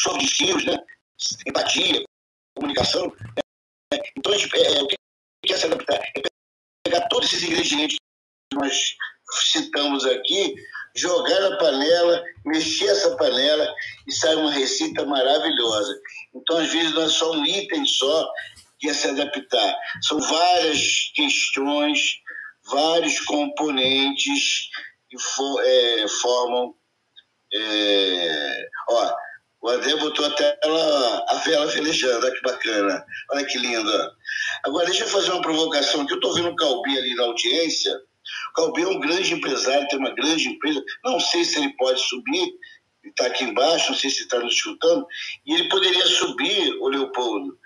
[0.02, 0.78] soft skills, né?
[1.48, 2.04] empatia,
[2.56, 3.08] comunicação.
[3.08, 4.00] Né?
[4.18, 4.96] Então, a gente, é, o que
[5.54, 6.00] é se adaptar?
[6.16, 6.22] É
[6.84, 7.98] pegar todos esses ingredientes
[8.52, 8.96] que nós
[9.52, 10.56] citamos aqui,
[10.96, 13.68] jogar na panela, mexer essa panela
[14.08, 16.00] e sai uma receita maravilhosa.
[16.34, 18.28] Então, às vezes, não é só um item só
[18.80, 19.76] que é se adaptar.
[20.02, 22.00] São várias questões,
[22.72, 24.70] vários componentes
[25.10, 26.76] que for, é, formam.
[27.52, 29.14] É, ó,
[29.62, 33.06] o André botou a tela, a vela velejando, olha que bacana.
[33.32, 33.92] Olha que lindo.
[34.64, 36.14] Agora, deixa eu fazer uma provocação aqui.
[36.14, 37.94] Eu estou vendo o Calbi ali na audiência.
[38.52, 40.82] O Calbi é um grande empresário, tem uma grande empresa.
[41.04, 42.54] Não sei se ele pode subir,
[43.04, 45.06] está aqui embaixo, não sei se está nos escutando.
[45.46, 47.58] E ele poderia subir, o Leopoldo,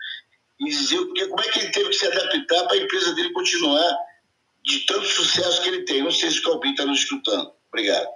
[0.59, 3.33] e dizer porque, como é que ele teve que se adaptar para a empresa dele
[3.33, 3.97] continuar
[4.63, 6.01] de tanto sucesso que ele tem.
[6.01, 7.51] Não sei se o Calbi está nos escutando.
[7.67, 8.07] Obrigado.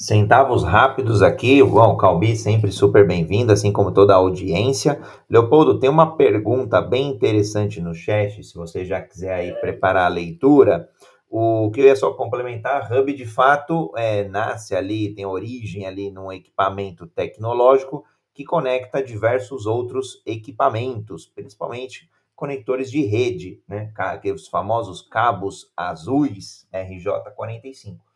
[0.00, 5.02] Centavos rápidos aqui, o Calbi sempre super bem-vindo, assim como toda a audiência.
[5.28, 10.14] Leopoldo, tem uma pergunta bem interessante no chat, se você já quiser aí preparar a
[10.14, 10.88] leitura.
[11.28, 16.12] O que eu ia só complementar, Hub de fato é, nasce ali, tem origem ali
[16.12, 23.92] num equipamento tecnológico que conecta diversos outros equipamentos, principalmente conectores de rede, né?
[24.32, 28.07] Os famosos cabos azuis RJ45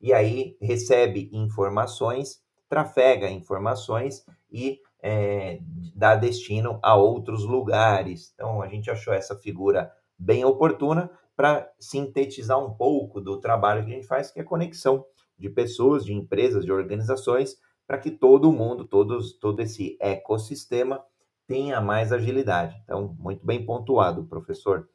[0.00, 5.60] e aí recebe informações, trafega informações e é,
[5.94, 8.32] dá destino a outros lugares.
[8.34, 13.92] Então, a gente achou essa figura bem oportuna para sintetizar um pouco do trabalho que
[13.92, 15.04] a gente faz, que é conexão
[15.38, 21.02] de pessoas, de empresas, de organizações, para que todo mundo, todos, todo esse ecossistema
[21.46, 22.76] tenha mais agilidade.
[22.84, 24.88] Então, muito bem pontuado, professor.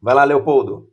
[0.00, 0.92] Vai lá, Leopoldo.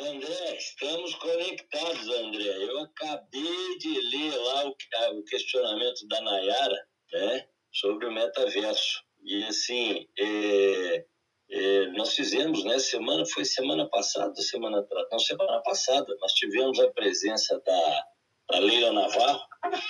[0.00, 2.64] André, estamos conectados, André.
[2.64, 4.76] Eu acabei de ler lá o,
[5.18, 9.02] o questionamento da Nayara né, sobre o metaverso.
[9.24, 11.04] E, assim, é,
[11.50, 16.90] é, nós fizemos, né, semana, foi semana passada, semana não, semana passada, nós tivemos a
[16.90, 18.06] presença da,
[18.50, 19.42] da Leila Navarro,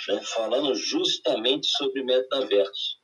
[0.07, 2.99] né, falando justamente sobre metaverso.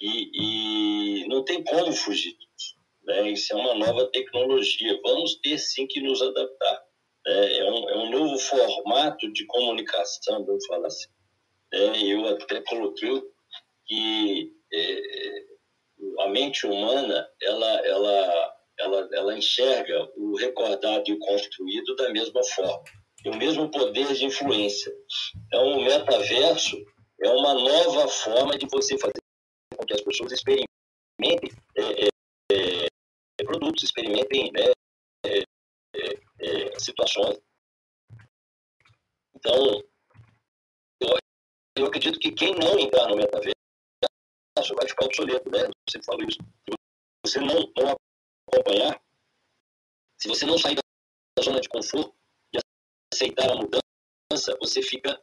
[0.00, 2.76] E, e não tem como fugir disso.
[3.04, 3.30] Né?
[3.30, 5.00] Isso é uma nova tecnologia.
[5.02, 6.91] Vamos ter sim que nos adaptar.
[7.26, 7.58] Né?
[7.58, 11.08] É, um, é um novo formato de comunicação, vamos falar assim.
[11.72, 13.22] É, eu até coloquei
[13.86, 15.44] que é,
[16.20, 22.42] a mente humana ela, ela, ela, ela enxerga o recordado e o construído da mesma
[22.44, 22.82] forma.
[23.22, 24.92] Tem o mesmo poder de influência.
[25.46, 26.76] Então, o metaverso
[27.22, 29.22] é uma nova forma de você fazer
[29.76, 32.08] com que as pessoas experimentem é,
[32.52, 34.74] é, produtos, experimentem né, é, é, é,
[36.84, 37.40] situações.
[39.34, 39.82] Então,
[41.00, 41.16] eu,
[41.76, 43.54] eu acredito que quem não entrar no metaverso
[44.76, 45.68] vai ficar obsoleto, né?
[45.88, 46.38] Você falou isso.
[46.38, 46.76] Se
[47.26, 47.96] você não, não
[48.48, 49.02] acompanhar,
[50.20, 52.14] se você não sair da zona de conforto
[52.54, 52.58] e
[53.12, 55.20] aceitar a mudança, você fica,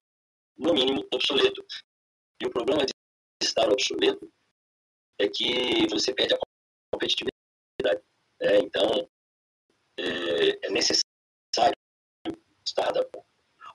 [0.58, 1.66] no mínimo, obsoleto.
[2.42, 2.94] E o problema de
[3.42, 4.32] estar obsoleto
[5.20, 6.40] é que você perde a
[6.94, 8.04] competitividade.
[8.42, 9.10] É, então,
[9.98, 11.09] é, é, necessário
[11.50, 13.02] estar da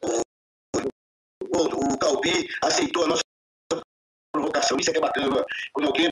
[0.03, 3.23] o, o, o Calbi aceitou a nossa
[4.33, 5.45] provocação, isso é que é bacana.
[5.73, 6.11] Quando alguém é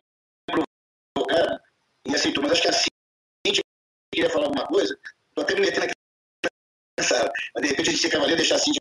[1.14, 1.60] provocado
[2.06, 3.62] e aceitou, mas acho que a Cintia
[4.12, 4.98] queria falar alguma coisa,
[5.28, 5.94] estou até me metendo aqui
[6.98, 8.80] nessa, mas de repente a gente cavaleiro deixar a Cintia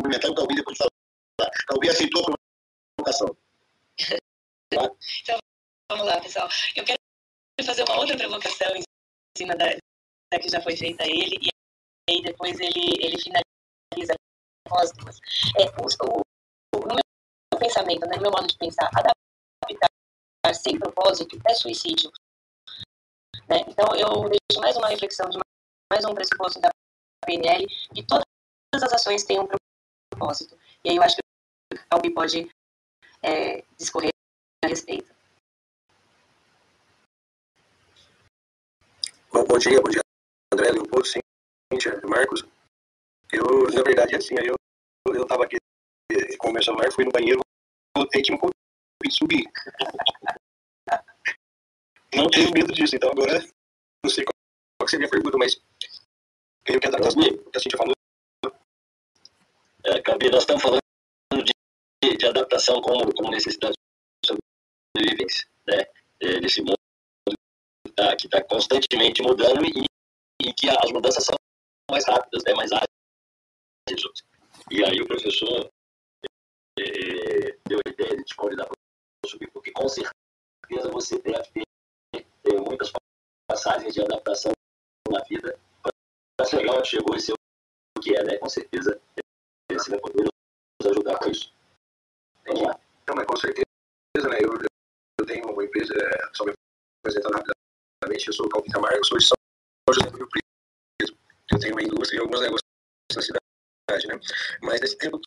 [0.00, 0.90] complementar o Calbi depois falar
[1.66, 2.34] Calbi aceitou a
[2.96, 3.36] provocação.
[4.72, 5.38] então,
[5.90, 6.48] vamos lá, pessoal.
[6.76, 6.98] Eu quero
[7.64, 8.82] fazer uma outra provocação em
[9.36, 9.66] cima da,
[10.32, 11.51] da que já foi feita a ele, e
[12.08, 14.14] aí depois ele, ele finaliza
[14.70, 15.18] as duas.
[15.58, 15.86] É, o,
[16.76, 19.92] o, no meu pensamento, né, no meu modo de pensar, adaptar
[20.54, 22.10] sem propósito é suicídio.
[23.48, 23.60] Né?
[23.68, 25.38] Então, eu deixo mais uma reflexão, de
[25.92, 26.70] mais um pressuposto da
[27.24, 28.24] PNL, que todas
[28.74, 29.48] as ações têm um
[30.10, 30.58] propósito.
[30.84, 32.50] E aí eu acho que a UB pode
[33.22, 34.10] é, discorrer
[34.64, 35.12] a respeito.
[39.32, 40.00] Bom, bom dia, bom dia,
[40.52, 41.06] André, Leopoldo,
[41.72, 42.44] Cíntia, Marcos.
[43.32, 44.54] Eu, na verdade, assim, eu,
[45.14, 45.56] eu tava aqui
[46.38, 47.40] com o celular, fui no banheiro,
[47.96, 49.44] voltei, tinha um convite, subir.
[52.14, 53.40] Não tenho medo disso, então agora
[54.04, 54.34] não sei qual,
[54.78, 55.58] qual seria a pergunta, mas
[56.62, 57.94] creio que a adaptação que a Cintia falou.
[59.84, 60.82] É, nós estamos falando
[61.42, 63.74] de, de adaptação como, como necessidade
[64.22, 64.36] de
[64.94, 65.86] sobrevivência, né?
[66.20, 66.76] É, nesse mundo
[67.96, 69.86] tá, que está constantemente mudando e,
[70.42, 71.36] e que as mudanças são
[71.90, 72.54] mais rápidas, né?
[72.54, 72.86] mais ágeis.
[74.70, 75.70] E aí o professor
[76.78, 78.76] é, deu a ideia de convidar para
[79.30, 81.62] subir, porque com certeza você deve ter
[82.42, 82.92] tem muitas
[83.48, 84.52] passagens de adaptação
[85.10, 85.58] na vida
[86.36, 88.38] para chegar onde chegou e ser o que é, né?
[88.38, 89.00] Com certeza
[89.70, 91.52] você vai poder nos ajudar com isso.
[92.46, 92.62] Vamos.
[93.08, 93.64] Não, mas com certeza,
[94.28, 94.38] né?
[94.42, 94.52] Eu,
[95.20, 96.52] eu tenho uma empresa, é, só me
[97.04, 99.36] apresentando rapidamente, eu sou o Calvin Camargo, sou de São
[99.90, 100.41] José do Rio Preto.
[101.62, 102.62] Tenho uma indústria e alguns negócios
[103.14, 104.18] na cidade, né?
[104.62, 105.20] Mas nesse tempo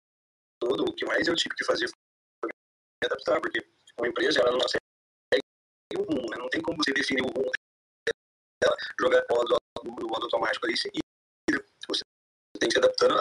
[0.59, 3.65] todo, o que mais eu tive que fazer foi me adaptar, porque
[3.97, 4.81] uma empresa, ela não consegue
[5.95, 6.37] o rumo, né?
[6.37, 7.49] Não tem como você definir o rumo
[8.61, 9.55] dela, jogar modo,
[9.85, 10.99] no modo automático ali e
[11.87, 12.01] você
[12.59, 13.15] tem que se adaptando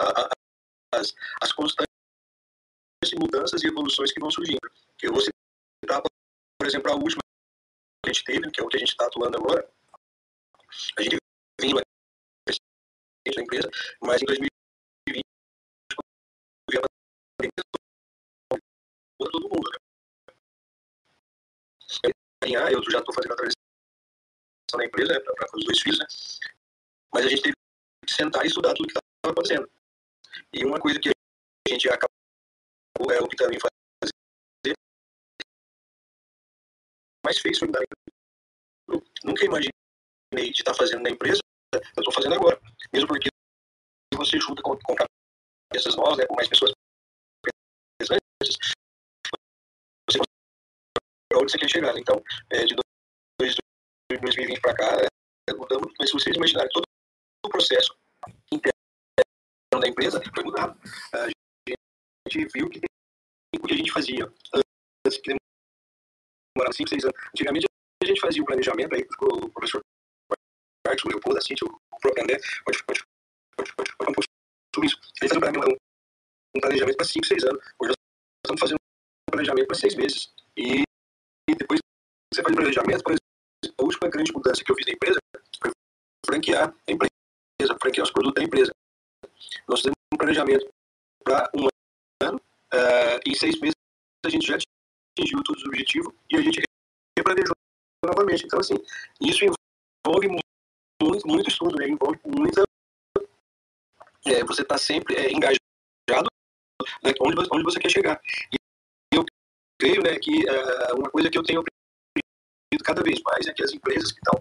[0.93, 1.87] às, às constantes
[3.17, 4.59] mudanças e evoluções que vão surgindo.
[5.01, 7.21] Eu vou citar, por exemplo, a última
[8.03, 9.71] que a gente teve, que é o que a gente está atuando agora.
[10.97, 11.17] A gente
[11.61, 11.84] vindo
[13.33, 13.69] da empresa,
[14.01, 15.23] mas em 2020
[19.17, 19.77] todo mundo, né?
[22.71, 23.55] eu já estou fazendo a transição
[24.77, 26.05] na empresa é para os dois filhos, né?
[27.13, 27.55] Mas a gente teve
[28.05, 29.69] que sentar e estudar tudo que estava acontecendo.
[30.53, 34.75] E uma coisa que a gente acabou é o que também fazer
[37.25, 37.67] mais fez foi
[39.23, 39.71] nunca imaginei
[40.33, 41.39] de estar fazendo na empresa,
[41.75, 42.59] eu estou fazendo agora.
[42.93, 43.29] Mesmo porque
[44.15, 46.71] você junta com, com cabeças novas, né, com mais pessoas
[47.97, 48.57] presentes,
[50.09, 50.19] você
[51.29, 51.97] para onde você quer chegar.
[51.97, 52.21] Então,
[52.51, 52.75] é, de
[54.21, 54.97] 2020 para cá,
[55.49, 56.83] é, mudamos, mas se vocês imaginarem todo
[57.45, 57.95] o processo
[58.51, 58.75] interno
[59.79, 60.79] da empresa foi mudado.
[61.13, 61.27] A
[62.29, 62.79] gente viu que
[63.55, 65.35] o que a gente fazia antes, que
[66.55, 67.17] demorava 5, 6 anos.
[67.29, 67.65] Antigamente,
[68.01, 69.81] a gente fazia o planejamento, aí o professor
[70.85, 73.03] Marcos, o Leopoldo, a Cintia, o próprio André, pode, pode,
[73.57, 74.27] pode, pode, pode.
[75.21, 75.75] Ele fazia um,
[76.55, 77.59] um planejamento para 5, 6 anos.
[77.79, 77.95] Hoje nós
[78.45, 80.33] estamos fazendo um planejamento para 6 meses.
[80.57, 80.83] E
[81.49, 81.79] e depois
[82.33, 85.19] você faz o planejamento, por exemplo, a última grande mudança que eu fiz na empresa
[85.61, 85.71] foi
[86.25, 88.71] franquear a empresa, franquear os produtos da empresa.
[89.67, 90.67] Nós fizemos um planejamento
[91.23, 91.67] para um
[92.23, 92.37] ano,
[92.73, 93.75] uh, em seis meses
[94.25, 96.61] a gente já atingiu todos os objetivos e a gente
[97.17, 97.53] replanejou
[98.03, 98.45] novamente.
[98.45, 98.75] Então, assim,
[99.21, 100.27] isso envolve
[101.01, 101.87] muito, muito estudo, né?
[101.87, 102.63] envolve muita.
[104.25, 105.59] É, você está sempre é, engajado
[107.03, 108.21] né, onde, onde você quer chegar.
[108.51, 108.57] E
[109.79, 113.63] creio né, que uh, uma coisa que eu tenho aprendido cada vez mais é que
[113.63, 114.39] as empresas que estão,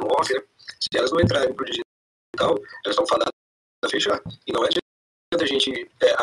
[0.00, 0.40] no off, né,
[0.80, 3.32] se elas não entrarem para o digital, elas estão fadadas
[3.84, 4.20] a fechar.
[4.46, 4.68] E não é
[5.34, 5.70] a gente
[6.02, 6.14] é,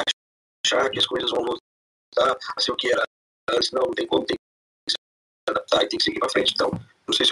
[0.65, 3.03] achar que as coisas vão voltar a ser o que era
[3.51, 3.71] antes.
[3.71, 4.97] Não, não tem como, tem que se
[5.49, 6.53] adaptar e tem que seguir para frente.
[6.53, 6.71] Então,
[7.07, 7.31] não sei se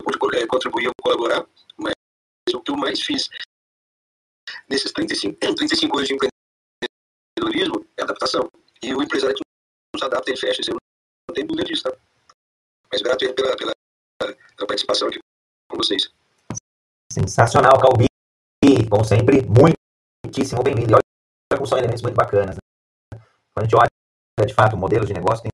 [0.00, 1.46] eu contribuir ou colaborar,
[1.76, 1.94] mas
[2.54, 3.28] o que eu mais fiz
[4.68, 8.48] nesses 35, 35 anos de empreendedorismo é adaptação.
[8.82, 9.42] E o empresário que
[9.94, 10.60] não se adapta, ele fecha.
[10.60, 11.96] Isso não tem dúvida disso, tá?
[12.90, 13.72] Mas grato pela, pela,
[14.18, 15.18] pela participação aqui
[15.70, 16.10] com vocês.
[17.12, 18.06] Sensacional, Calbi.
[18.88, 20.92] Como sempre, muitíssimo bem-vindo.
[20.92, 21.02] E olha
[21.56, 22.56] como são elementos muito bacanas.
[22.56, 23.20] Né?
[23.52, 25.50] Quando a gente olha, de fato, modelos de negócio, tem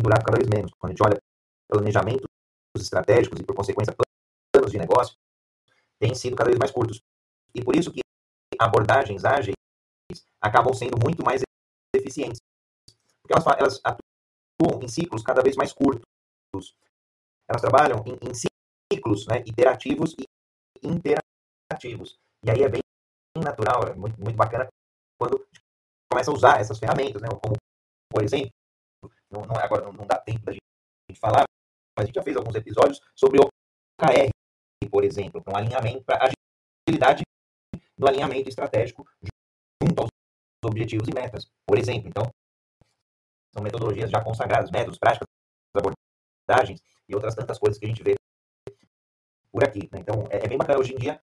[0.00, 0.72] durado cada vez menos.
[0.78, 1.18] Quando a gente olha
[1.68, 2.24] planejamentos
[2.76, 3.94] estratégicos e, por consequência,
[4.52, 5.16] planos de negócio,
[5.98, 7.00] têm sido cada vez mais curtos.
[7.54, 8.00] E por isso que
[8.58, 9.54] abordagens ágeis
[10.40, 11.42] acabam sendo muito mais
[11.94, 12.40] eficientes.
[13.22, 16.04] Porque elas, elas atuam em ciclos cada vez mais curtos.
[17.48, 20.24] Elas trabalham em, em ciclos né, iterativos e
[20.82, 22.18] interativos.
[22.44, 22.80] E aí é bem
[23.36, 24.68] natural, é muito, muito bacana
[25.18, 25.44] quando
[26.10, 27.28] começa a usar essas ferramentas, né?
[27.28, 27.56] Como,
[28.10, 28.50] por exemplo,
[29.30, 31.44] não, não, agora não, não dá tempo da gente falar,
[31.98, 33.48] a gente já fez alguns episódios sobre o
[34.00, 34.30] OKR,
[34.90, 36.30] por exemplo, para um alinhamento, para
[36.88, 37.22] agilidade
[37.96, 39.06] no alinhamento estratégico
[39.82, 40.10] junto aos
[40.64, 42.08] objetivos e metas, por exemplo.
[42.08, 42.24] Então,
[43.52, 45.26] são metodologias já consagradas, métodos, práticas,
[45.74, 48.14] abordagens e outras tantas coisas que a gente vê
[49.50, 49.88] por aqui.
[49.92, 49.98] Né?
[50.00, 50.78] Então, é, é, bem bacana.
[50.78, 51.20] Hoje em dia,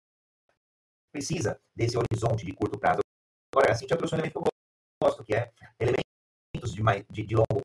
[1.10, 3.00] precisa desse horizonte de curto prazo.
[3.54, 4.52] Agora, a Cintia trouxe um elemento que eu
[5.02, 5.50] gosto, que é
[5.80, 7.62] elementos de, mais, de, de longo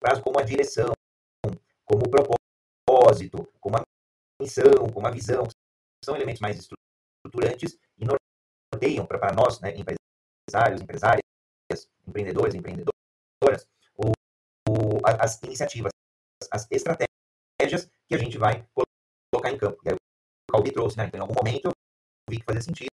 [0.00, 0.92] prazo, como a direção,
[1.84, 2.43] como o propósito,
[3.60, 3.82] como a
[4.40, 5.44] missão, como a visão.
[6.04, 11.22] São elementos mais estruturantes e norteiam para nós, né, empresários, empresárias,
[12.06, 14.12] empreendedores, empreendedoras, o,
[14.68, 15.90] o, as iniciativas,
[16.50, 18.66] as estratégias que a gente vai
[19.32, 19.80] colocar em campo.
[19.84, 21.06] E aí, o Calbi trouxe, né?
[21.06, 21.72] Então, em algum momento, eu
[22.28, 22.88] vi que fazia sentido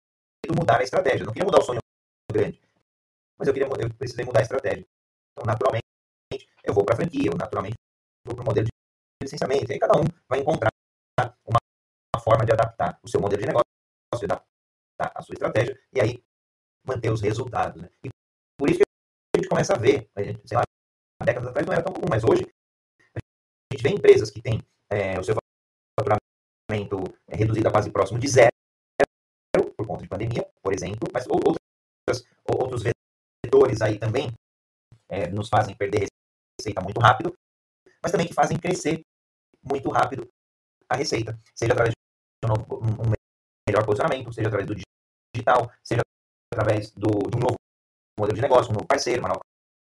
[0.55, 1.23] mudar a estratégia.
[1.23, 1.79] Eu não queria mudar o sonho
[2.31, 2.61] grande,
[3.37, 4.85] mas eu, queria, eu precisei mudar a estratégia.
[5.31, 5.83] Então, naturalmente,
[6.63, 7.75] eu vou para a franquia, eu naturalmente
[8.25, 8.71] vou para o modelo de
[9.21, 9.71] licenciamento.
[9.71, 10.71] E aí, cada um vai encontrar
[11.45, 11.59] uma,
[12.21, 13.65] forma de adaptar o seu modelo de negócio,
[14.17, 16.23] de adaptar a sua estratégia, e aí
[16.85, 17.81] manter os resultados.
[17.81, 17.89] Né?
[18.03, 18.09] E
[18.57, 18.85] por isso que
[19.35, 20.09] a gente começa a ver,
[20.45, 20.63] sei lá,
[21.23, 22.45] décadas atrás não era tão comum, mas hoje
[23.15, 25.35] a gente vê empresas que têm é, o seu
[25.99, 28.51] faturamento é, reduzido a quase próximo de zero,
[29.77, 32.83] por conta de pandemia, por exemplo, mas outras, outros
[33.45, 34.31] vetores aí também
[35.07, 36.07] é, nos fazem perder
[36.59, 37.33] receita muito rápido,
[38.01, 39.01] mas também que fazem crescer
[39.63, 40.27] muito rápido
[40.89, 43.13] a receita, seja através de um, novo, um
[43.67, 44.75] melhor posicionamento, seja através do
[45.35, 46.01] digital, seja
[46.53, 47.55] através do, de um novo
[48.17, 49.41] modelo de negócio, um novo parceiro, uma nova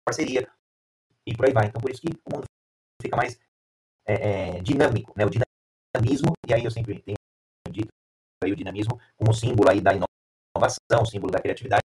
[0.06, 0.48] parceria,
[1.26, 1.66] e por aí vai.
[1.66, 2.44] Então, por isso que o mundo
[3.00, 3.38] fica mais
[4.06, 5.24] é, é, dinâmico, né?
[5.26, 7.16] O dinamismo, e aí eu sempre tenho
[7.70, 7.88] dito
[8.42, 11.82] aí o dinamismo como símbolo aí da inovação, símbolo da criatividade,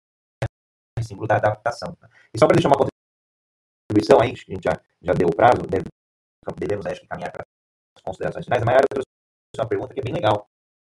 [1.02, 1.94] símbolo da adaptação.
[1.94, 2.08] Tá?
[2.34, 5.86] E só para deixar uma contribuição aí, a gente já, já deu o prazo, deve,
[6.58, 7.44] devemos acho que caminhar para
[8.04, 9.06] considerações finais, a maior trouxe
[9.56, 10.48] uma pergunta que é bem legal.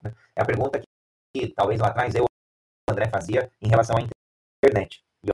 [0.04, 0.14] Né?
[0.36, 0.88] É a pergunta que,
[1.34, 4.02] que, talvez lá atrás eu, o André, fazia em relação à
[4.64, 5.04] internet.
[5.24, 5.30] E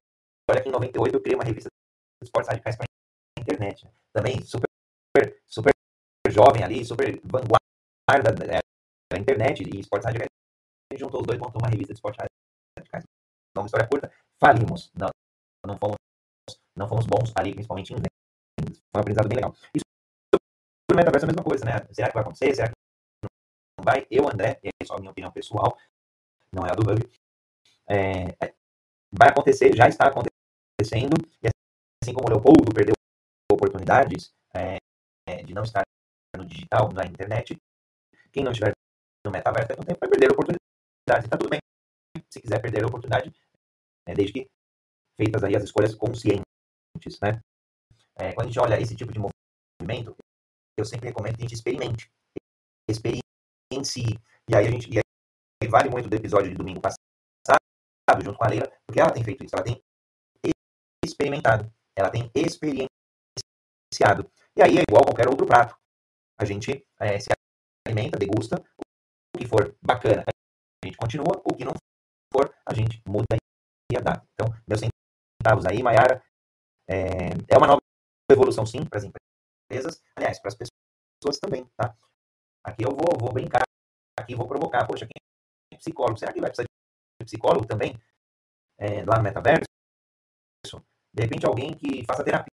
[0.49, 1.69] olha que em 98 eu criei uma revista
[2.21, 3.85] de esportes radicais para a internet.
[3.85, 3.91] Né?
[4.13, 4.67] Também super,
[5.45, 5.73] super
[6.29, 8.59] jovem ali, super vanguarda da,
[9.11, 10.27] da internet e esportes radicais.
[10.93, 12.25] A juntou os dois e montou uma revista de esportes
[12.77, 13.03] radicais.
[13.51, 14.91] Então, uma história curta, falimos.
[14.93, 15.09] Não,
[15.65, 15.97] não, fomos,
[16.75, 18.11] não fomos bons ali, principalmente em vendas.
[18.91, 19.55] Foi um aprendizado bem legal.
[19.73, 19.90] Isso
[20.93, 21.71] o metaverso é a mesma coisa, né?
[21.91, 22.55] Será que vai acontecer?
[22.55, 22.73] Será que
[23.77, 24.05] não vai?
[24.09, 25.77] Eu, André, e é só a minha opinião pessoal,
[26.53, 27.01] não é a do Hub,
[27.87, 28.53] é, é,
[29.11, 31.49] vai acontecer, já está acontecendo, e
[32.03, 32.93] assim como o Leopoldo perdeu
[33.51, 34.77] oportunidades é,
[35.27, 35.83] é, de não estar
[36.37, 37.57] no digital, na internet,
[38.31, 38.71] quem não estiver
[39.25, 41.59] no metaverso a um vai perder oportunidades, está tudo bem.
[42.29, 43.31] Se quiser perder a oportunidade,
[44.07, 44.47] é, desde que
[45.17, 46.43] feitas aí as escolhas conscientes,
[47.21, 47.39] né?
[48.15, 50.15] É, quando a gente olha esse tipo de movimento,
[50.81, 52.11] eu sempre recomendo que a gente experimente.
[52.89, 54.19] Experiencie.
[54.49, 54.89] E aí a gente.
[54.91, 57.01] E aí vale muito do episódio de domingo passado,
[58.23, 59.81] junto com a Leila, porque ela tem feito isso, ela tem
[61.05, 62.89] experimentado, ela tem experienciado.
[64.55, 65.75] E aí é igual qualquer outro prato.
[66.39, 67.29] A gente é, se
[67.87, 68.61] alimenta, degusta,
[69.35, 71.73] o que for bacana, a gente continua, o que não
[72.33, 73.37] for, a gente muda
[73.91, 74.27] e adapta.
[74.33, 76.23] Então, meus centavos aí, Mayara,
[76.89, 77.81] é, é uma nova
[78.29, 79.20] evolução sim para as empresas,
[80.15, 81.95] aliás, para as pessoas também, tá?
[82.63, 83.63] Aqui eu vou, vou brincar,
[84.17, 85.19] aqui vou provocar, poxa, quem
[85.73, 86.17] é psicólogo?
[86.17, 86.67] Será que vai precisar
[87.19, 87.99] de psicólogo também
[88.77, 89.65] é, lá no metaverso?
[91.13, 92.49] De repente alguém que faça terapia,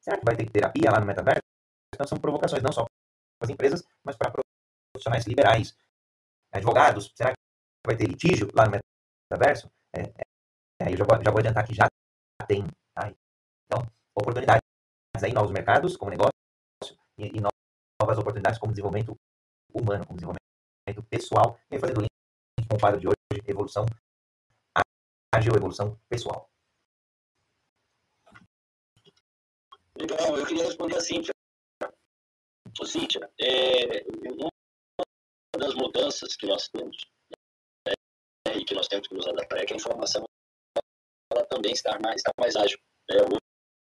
[0.00, 1.42] será que vai ter terapia lá no metaverso?
[1.94, 4.32] Então são provocações, não só para as empresas, mas para
[4.92, 5.76] profissionais liberais,
[6.52, 7.36] advogados, será que
[7.86, 8.80] vai ter litígio lá no
[9.30, 9.70] metaverso?
[9.94, 10.02] É,
[10.80, 11.88] é, eu já vou, já vou adiantar que já
[12.48, 13.12] tem, tá?
[13.66, 14.65] Então, oportunidades
[15.22, 16.32] aí, novos mercados como negócio
[17.18, 19.14] e, e novas oportunidades como desenvolvimento
[19.72, 23.86] humano, como desenvolvimento pessoal, e fazendo link com o quadro de hoje, evolução
[25.34, 26.48] ágil, evolução pessoal.
[29.98, 31.32] Legal, eu queria responder a Cíntia.
[32.80, 34.50] Ô, Cíntia, é, uma
[35.58, 36.96] das mudanças que nós temos
[37.86, 37.94] né,
[38.54, 40.24] e que nós temos que nos adaptar é que a informação
[41.32, 42.78] ela também está mais, está mais ágil.
[43.08, 43.16] Né?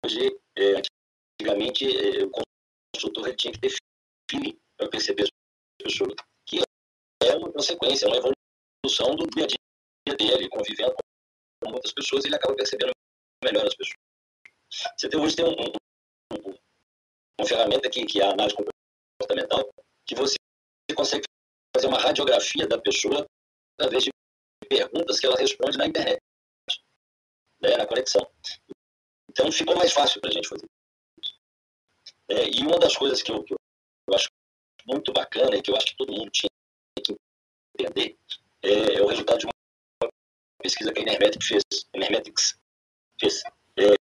[0.05, 0.82] Hoje, é,
[1.41, 2.31] antigamente, é, o
[2.95, 3.69] consultor tinha que
[4.29, 5.29] feeling para perceber as
[5.83, 6.13] pessoas,
[6.45, 6.59] que
[7.23, 10.95] é uma consequência, é uma evolução do dia a dia dele, convivendo
[11.63, 12.91] com outras pessoas, ele acaba percebendo
[13.43, 13.97] melhor as pessoas.
[14.97, 16.57] Você tem, hoje tem um, um,
[17.39, 19.69] uma ferramenta aqui, que é a análise comportamental,
[20.05, 20.35] que você
[20.95, 21.25] consegue
[21.75, 23.25] fazer uma radiografia da pessoa
[23.79, 24.11] através de
[24.69, 26.19] perguntas que ela responde na internet.
[27.61, 28.25] né, na conexão.
[29.29, 30.67] Então ficou mais fácil para a gente fazer.
[32.32, 34.29] É, e uma das coisas que eu, que eu acho
[34.88, 36.49] muito bacana e que eu acho que todo mundo tinha
[37.03, 37.13] que
[37.77, 38.17] entender
[38.63, 40.09] é, é o resultado de uma
[40.63, 41.63] pesquisa que a Enermetics fez.
[41.93, 42.57] Enermetics
[43.19, 43.43] fez.
[43.77, 43.93] É,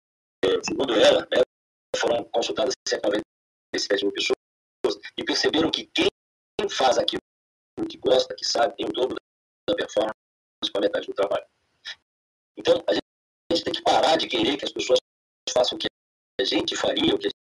[0.45, 1.43] é, segundo ela, né,
[1.97, 4.37] foram consultadas 197 mil pessoas
[5.17, 6.09] e perceberam que quem
[6.69, 7.23] faz aquilo
[7.89, 9.17] que gosta, que sabe, tem o dobro
[9.67, 10.13] da performance
[10.71, 11.47] com a metade do trabalho.
[12.59, 13.05] Então, a gente,
[13.51, 14.99] a gente tem que parar de querer que as pessoas
[15.51, 15.87] façam o que
[16.41, 17.38] a gente faria, o que a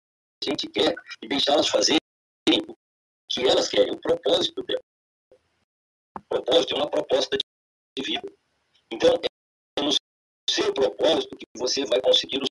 [0.43, 1.99] gente quer, e deixá-las fazerem
[2.67, 2.75] o
[3.29, 4.83] que elas querem, o propósito dela.
[6.17, 8.31] O propósito é uma proposta de vida.
[8.91, 9.13] Então,
[9.77, 9.91] é no
[10.49, 12.47] seu propósito que você vai conseguir o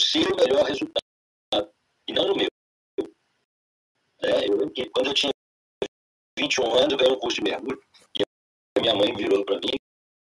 [0.00, 1.72] seu melhor resultado,
[2.08, 2.48] e não no meu.
[4.22, 5.32] É, eu, quando eu tinha
[6.38, 7.82] 21 anos, eu ganhei um curso de mergulho,
[8.16, 9.76] e minha mãe virou para mim,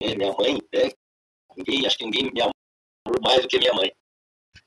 [0.01, 0.91] né, minha mãe, né,
[1.55, 2.53] ninguém, acho que ninguém me amou
[3.21, 3.91] mais do que minha mãe.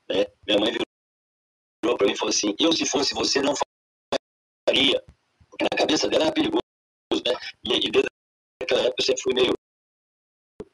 [0.09, 0.25] Né?
[0.45, 0.87] Minha mãe virou
[1.95, 3.53] para mim e falou assim: eu, se fosse você, não
[4.67, 5.03] faria.
[5.49, 6.61] Porque na cabeça dela era perigoso.
[7.13, 7.33] Né?
[7.65, 8.09] E, e desde
[8.61, 9.53] aquela época eu sempre fui meio,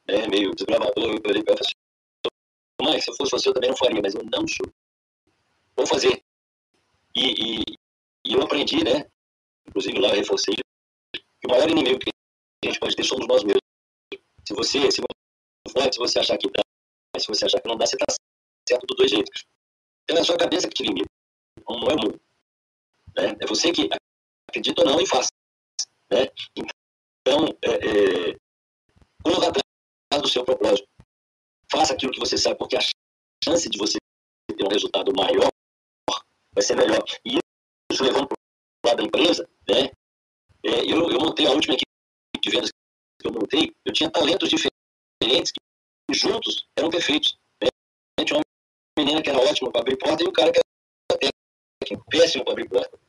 [0.08, 1.12] né, meio desbravador.
[1.12, 1.74] Eu falei para ela assim:
[2.82, 4.68] mãe, se eu fosse você, eu também não faria, mas eu não sou.
[5.76, 6.24] Vou fazer.
[7.16, 7.64] E, e,
[8.26, 9.08] e eu aprendi, né?
[9.68, 12.12] Inclusive lá eu reforcei que o maior inimigo que
[12.64, 13.62] a gente pode ter somos nós mesmos.
[14.48, 16.64] Se você, se você, se você achar que dá,
[17.20, 18.06] se você achar que não dá, você está
[18.68, 19.46] certo dos dois jeitos.
[20.10, 21.10] É a sua cabeça que te limita,
[21.68, 22.22] não é o mundo.
[23.16, 23.36] Né?
[23.40, 23.90] É você que
[24.50, 25.28] acredita ou não e faz.
[26.12, 26.28] Né?
[27.22, 28.38] Então, é, é,
[29.24, 30.88] corra atrás do seu propósito.
[31.72, 32.82] Faça aquilo que você sabe, porque a
[33.44, 33.98] chance de você
[34.48, 35.50] ter um resultado maior
[36.54, 37.04] vai ser melhor.
[37.26, 37.38] E
[37.92, 39.90] isso levando para o lado da empresa, né?
[40.66, 41.90] É, eu, eu montei a última equipe
[42.42, 42.70] de vendas
[43.20, 47.38] que eu montei, eu tinha talentos diferentes que juntos eram perfeitos.
[47.62, 47.70] Né?
[48.26, 48.42] Tinha
[48.98, 52.54] uma menina que era ótima para abrir porta e o cara que era péssimo para
[52.54, 53.00] abrir porta.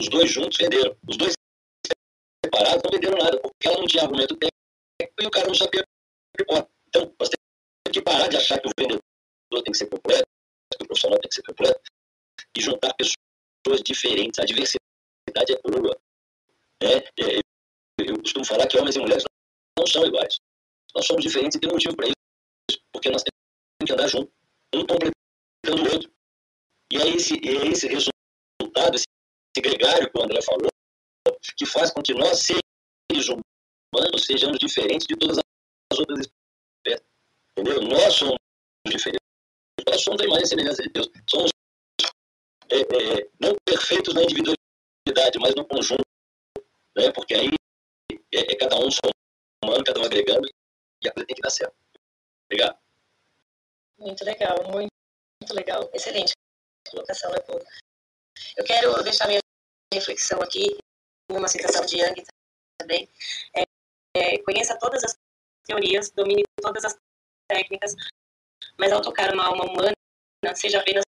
[0.00, 0.96] Os dois juntos venderam.
[1.06, 1.34] Os dois
[2.44, 5.84] separados não venderam nada, porque ela não tinha argumento técnico e o cara não sabia
[6.34, 6.70] abrir porta.
[6.88, 9.02] Então, nós temos que parar de achar que o vendedor
[9.50, 10.26] tem que ser completo,
[10.72, 11.80] que o profissional tem que ser completo,
[12.56, 14.38] e juntar pessoas diferentes.
[14.38, 15.96] A diversidade é crua.
[16.82, 16.96] Né?
[17.20, 17.40] É,
[17.98, 19.24] eu costumo falar que homens e mulheres
[19.78, 20.36] não são iguais.
[20.94, 24.32] Nós somos diferentes e tem um motivo para isso, porque nós temos que andar junto,
[24.74, 26.10] um completando o outro.
[26.92, 29.06] E é esse, é esse resultado, esse
[29.56, 30.68] gregário que o André falou,
[31.56, 37.06] que faz com que nós, seres humanos, sejamos diferentes de todas as outras espécies.
[37.56, 37.82] Entendeu?
[37.82, 38.36] Nós somos
[38.86, 39.20] diferentes.
[39.86, 41.10] Nós somos a imagem e semelhança de Deus.
[41.28, 41.50] Somos
[42.70, 46.04] é, é, não perfeitos na individualidade, mas no conjunto.
[46.96, 47.10] Né?
[47.12, 47.50] Porque aí
[48.32, 50.48] é, é cada um somando, cada um agregando,
[51.02, 51.74] e a coisa tem que dar certo.
[52.46, 52.78] Obrigado.
[54.00, 54.88] Muito legal, muito,
[55.42, 55.90] muito legal.
[55.92, 56.32] Excelente
[56.90, 57.64] colocação, Leopoldo.
[58.56, 59.40] Eu quero deixar minha
[59.92, 60.78] reflexão aqui
[61.30, 62.24] numa citação de Young
[62.78, 63.06] também.
[63.54, 63.64] É,
[64.16, 65.14] é, conheça todas as
[65.66, 66.96] teorias, domine todas as
[67.46, 67.94] técnicas,
[68.78, 69.94] mas ao tocar uma alma humana,
[70.56, 71.04] seja apenas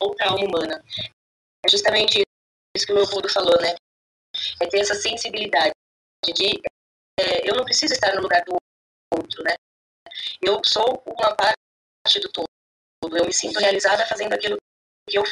[0.00, 0.82] outra alma humana.
[1.66, 2.22] É justamente
[2.74, 3.76] isso que o Leopoldo falou, né?
[4.60, 5.72] É ter essa sensibilidade
[6.34, 6.62] de
[7.20, 8.56] é, eu não preciso estar no lugar do
[9.14, 9.54] outro, né?
[10.40, 11.61] Eu sou uma parte
[12.20, 12.48] do todo.
[13.16, 14.56] Eu me sinto realizada fazendo aquilo
[15.08, 15.24] que eu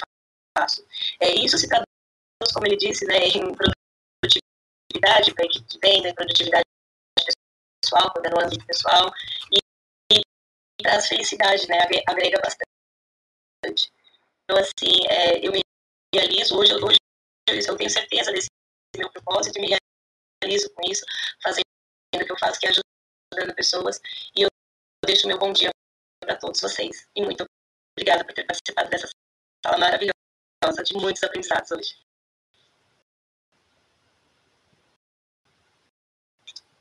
[0.56, 0.86] faço.
[1.20, 1.86] É, isso se traduz,
[2.52, 6.64] como ele disse, né, em produtividade para a equipe de venda, em produtividade
[7.82, 9.12] pessoal, quando é âmbito pessoal,
[9.52, 9.58] e,
[10.12, 10.22] e
[10.82, 13.90] traz felicidade, né, agrega bastante.
[14.44, 15.60] Então, assim, é, eu me
[16.14, 16.98] realizo, hoje, hoje
[17.48, 18.48] eu tenho certeza desse
[18.96, 19.76] meu propósito, me
[20.42, 21.04] realizo com isso,
[21.42, 21.64] fazendo
[22.14, 24.00] o que eu faço, que é ajudando pessoas,
[24.36, 24.48] e eu
[25.06, 25.70] deixo meu bom dia
[26.30, 27.08] para todos vocês.
[27.16, 27.44] E muito
[27.92, 29.08] obrigada por ter participado dessa
[29.64, 31.98] sala maravilhosa, de muitos aprendizados hoje.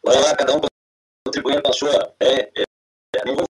[0.04, 0.62] Bora lá, cada um
[1.26, 2.16] contribuindo com a sua.
[2.20, 3.46] É, é, não vou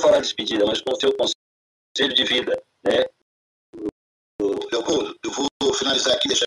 [0.00, 2.62] falar de despedida, mas com o seu conselho de vida.
[2.84, 3.04] Né?
[4.40, 6.46] Leopoldo, eu vou finalizar aqui, deixar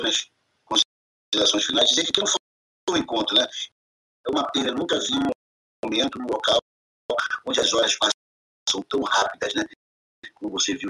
[0.00, 0.26] as
[0.64, 3.46] considerações finais, dizer que aqui não foi um encontro, né?
[4.26, 5.30] É uma pena, nunca vi um
[5.84, 6.58] momento, um local
[7.46, 8.23] onde as horas passam
[8.64, 9.64] tão rápidas, né?
[10.34, 10.88] Como você viu,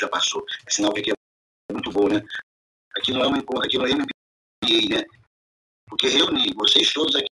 [0.00, 0.44] já passou.
[0.66, 2.22] É sinal que aqui é muito bom, né?
[2.96, 5.04] Aqui não é um encontro, aqui não é MBA, né?
[5.88, 7.26] Porque reunir vocês todos aqui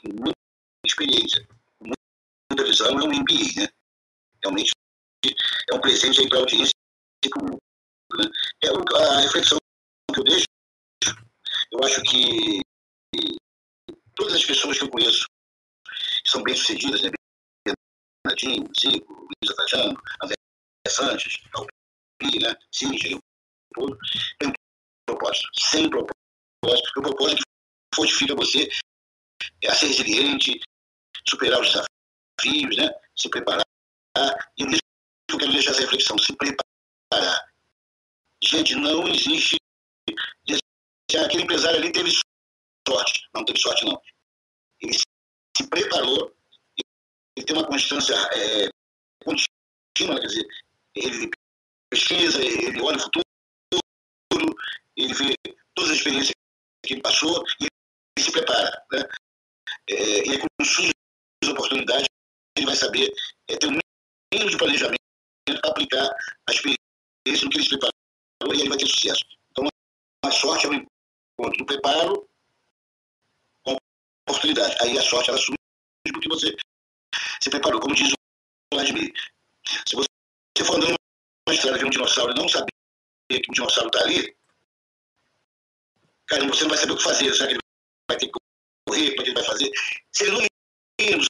[0.00, 0.32] com muita
[0.86, 1.46] experiência,
[1.78, 1.90] com
[2.50, 3.68] muita visão, é um MBA, né?
[4.42, 4.70] Realmente
[5.70, 6.74] é um presente aí para a audiência
[7.24, 7.58] e para o mundo.
[8.18, 8.30] Né?
[8.62, 9.58] É a reflexão
[10.12, 10.46] que eu deixo,
[11.72, 12.60] eu acho que
[14.14, 15.26] todas as pessoas que eu conheço
[16.26, 17.10] são bem-sucedidas, né,
[18.24, 20.34] Bernardinho, Zico, Luiz Trajano, André
[20.88, 22.54] Santos, Alpi, né?
[22.72, 23.18] Cíntia,
[23.74, 23.98] todo,
[24.38, 24.52] tem um
[25.06, 26.14] propósito, sem propósito.
[26.96, 28.68] O propósito que fortifica você
[29.68, 30.60] a ser resiliente,
[31.28, 32.90] superar os desafios, né?
[33.16, 33.64] se preparar.
[34.58, 37.52] E eu quero deixar essa reflexão, se preparar.
[38.42, 39.56] Gente, não existe.
[41.24, 42.10] Aquele empresário ali teve
[42.88, 43.28] sorte.
[43.34, 44.00] Não teve sorte, não.
[44.80, 46.34] Ele se preparou,
[47.36, 48.68] ele tem uma constância é,
[49.24, 50.46] contínua, quer dizer,
[50.94, 51.30] ele
[51.90, 54.56] pesquisa, ele olha o futuro,
[54.96, 55.34] ele vê
[55.74, 56.32] todas as experiências
[56.84, 58.86] que ele passou e ele se prepara.
[58.92, 59.08] Né?
[59.90, 60.92] É, e aí, quando surgem
[61.42, 62.06] as oportunidades,
[62.56, 63.12] ele vai saber
[63.48, 63.78] é, ter um
[64.32, 65.00] mínimo de planejamento
[65.44, 66.08] para aplicar
[66.48, 69.24] a experiência no que ele se preparou e ele vai ter sucesso.
[69.50, 69.66] Então,
[70.24, 72.28] a sorte é o encontro do preparo
[73.62, 73.76] com a
[74.30, 74.76] oportunidade.
[74.82, 75.58] Aí a sorte ela surge
[76.12, 76.56] porque você
[77.44, 77.80] se preparou.
[77.80, 79.12] Como diz o Vladimir,
[79.86, 80.08] se você
[80.64, 80.94] for andando
[81.46, 82.72] numa estrada de um dinossauro e não saber
[83.28, 84.34] que um dinossauro está ali,
[86.26, 87.30] cara, você não vai saber o que fazer.
[87.30, 87.58] Que ele
[88.08, 88.32] vai ter que
[88.88, 89.10] correr?
[89.10, 89.70] Como é ele vai fazer?
[90.12, 91.24] Se ele não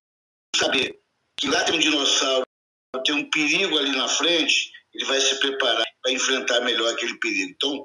[0.56, 1.00] saber
[1.36, 2.46] que lá tem um dinossauro,
[3.04, 7.50] tem um perigo ali na frente, ele vai se preparar para enfrentar melhor aquele perigo.
[7.50, 7.84] Então,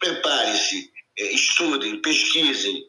[0.00, 2.84] prepare-se, é, estudem, pesquisem,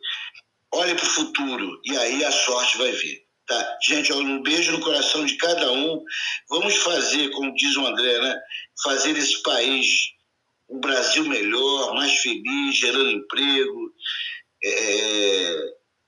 [0.71, 3.22] olhem para o futuro e aí a sorte vai vir.
[3.47, 3.77] Tá?
[3.85, 6.01] Gente, um beijo no coração de cada um.
[6.49, 8.39] Vamos fazer, como diz o André, né?
[8.83, 10.13] fazer esse país
[10.69, 13.93] um Brasil melhor, mais feliz, gerando emprego,
[14.63, 15.55] é,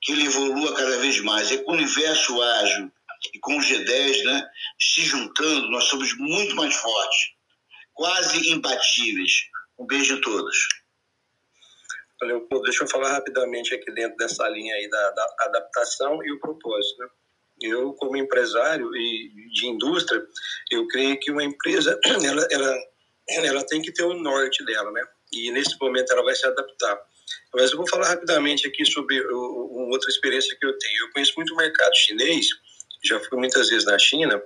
[0.01, 1.51] que ele evolua cada vez mais.
[1.51, 2.91] É com o universo ágil
[3.33, 4.49] e com o G10 né,
[4.79, 7.33] se juntando, nós somos muito mais fortes,
[7.93, 9.31] quase imbatíveis.
[9.77, 10.55] Um beijo a todos.
[12.21, 12.47] Valeu.
[12.63, 16.97] Deixa eu falar rapidamente aqui dentro dessa linha aí da, da adaptação e o propósito.
[16.99, 17.07] Né?
[17.61, 20.21] Eu, como empresário e de indústria,
[20.71, 22.77] eu creio que uma empresa ela, ela,
[23.29, 25.03] ela tem que ter o norte dela, né?
[25.31, 26.99] E nesse momento ela vai se adaptar.
[27.53, 31.05] Mas eu vou falar rapidamente aqui sobre uma outra experiência que eu tenho.
[31.05, 32.47] Eu conheço muito o mercado chinês,
[33.03, 34.41] já fui muitas vezes na China,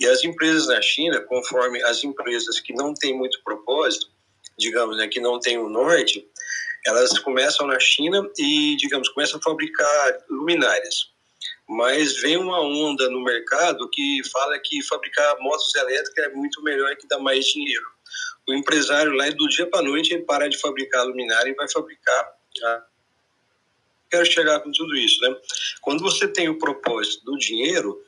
[0.00, 4.06] e as empresas na China, conforme as empresas que não têm muito propósito,
[4.58, 6.26] digamos, né, que não têm o norte,
[6.86, 11.12] elas começam na China e, digamos, começam a fabricar luminárias.
[11.68, 16.94] Mas vem uma onda no mercado que fala que fabricar motos elétricas é muito melhor
[16.96, 17.84] que dá mais dinheiro.
[18.48, 22.32] O empresário lá, do dia para noite, ele para de fabricar luminária e vai fabricar.
[24.10, 25.36] Quero chegar com tudo isso, né?
[25.82, 28.02] Quando você tem o propósito do dinheiro,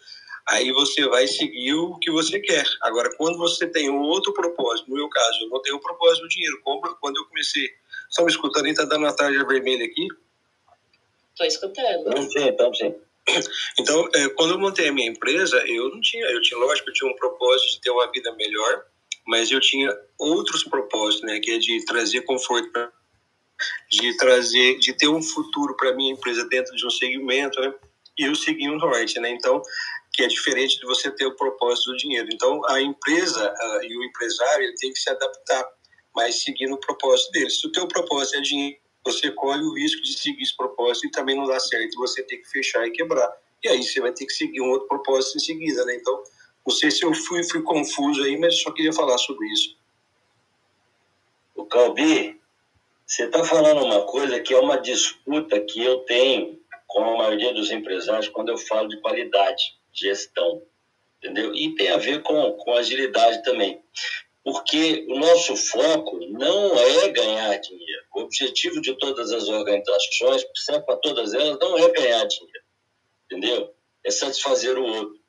[0.49, 2.65] aí você vai seguir o que você quer.
[2.81, 6.23] Agora, quando você tem um outro propósito, no meu caso, eu não tenho o propósito
[6.23, 6.59] do dinheiro.
[6.63, 7.69] Quando eu comecei
[8.11, 8.67] Estão me escutando?
[8.67, 10.09] Está dando uma tarja vermelha aqui?
[11.31, 12.11] Estou escutando.
[12.11, 12.95] Não, sim, então sim.
[13.79, 16.93] Então, é, quando eu montei a minha empresa, eu não tinha, eu tinha, lógico, eu
[16.93, 18.85] tinha um propósito de ter uma vida melhor,
[19.27, 22.71] mas eu tinha outros propósitos, né, que é de trazer conforto
[23.91, 27.75] de trazer, de ter um futuro para minha empresa dentro de um segmento, né?
[28.19, 29.31] E eu segui o norte, né?
[29.31, 29.61] Então,
[30.15, 32.29] que é diferente de você ter o propósito do dinheiro.
[32.33, 35.63] Então, a empresa uh, e o empresário ele tem que se adaptar
[36.15, 37.61] mas seguindo o propósito deles.
[37.61, 41.11] Se o teu propósito é dinheiro, você corre o risco de seguir esse propósito e
[41.11, 43.31] também não dá certo, você tem que fechar e quebrar.
[43.63, 45.97] E aí você vai ter que seguir um outro propósito em seguida, né?
[45.97, 46.23] Então,
[46.67, 49.77] não sei se eu fui, fui confuso aí, mas só queria falar sobre isso.
[51.55, 52.41] O Calbi,
[53.07, 57.53] você está falando uma coisa que é uma disputa que eu tenho com a maioria
[57.53, 60.63] dos empresários quando eu falo de qualidade, gestão,
[61.19, 61.55] entendeu?
[61.55, 63.83] E tem a ver com, com agilidade também
[64.43, 68.05] porque o nosso foco não é ganhar dinheiro.
[68.15, 70.45] O objetivo de todas as organizações,
[70.87, 72.65] para todas elas, não é ganhar dinheiro,
[73.27, 73.75] entendeu?
[74.05, 75.21] É satisfazer o outro.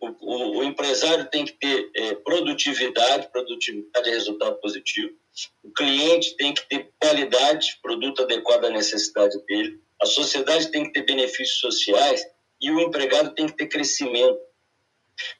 [0.00, 5.14] O, o, o empresário tem que ter é, produtividade, produtividade é resultado positivo.
[5.62, 9.80] O cliente tem que ter qualidade, produto adequado à necessidade dele.
[10.00, 12.22] A sociedade tem que ter benefícios sociais
[12.60, 14.38] e o empregado tem que ter crescimento.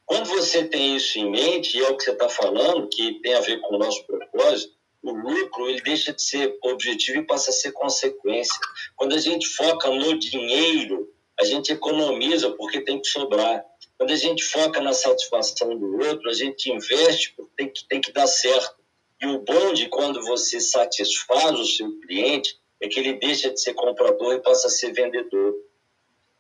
[0.05, 3.35] Quando você tem isso em mente, e é o que você está falando, que tem
[3.35, 7.51] a ver com o nosso propósito, o lucro ele deixa de ser objetivo e passa
[7.51, 8.59] a ser consequência.
[8.97, 13.65] Quando a gente foca no dinheiro, a gente economiza porque tem que sobrar.
[13.99, 18.01] Quando a gente foca na satisfação do outro, a gente investe porque tem que, tem
[18.01, 18.77] que dar certo.
[19.21, 23.61] E o bom de quando você satisfaz o seu cliente é que ele deixa de
[23.61, 25.55] ser comprador e passa a ser vendedor.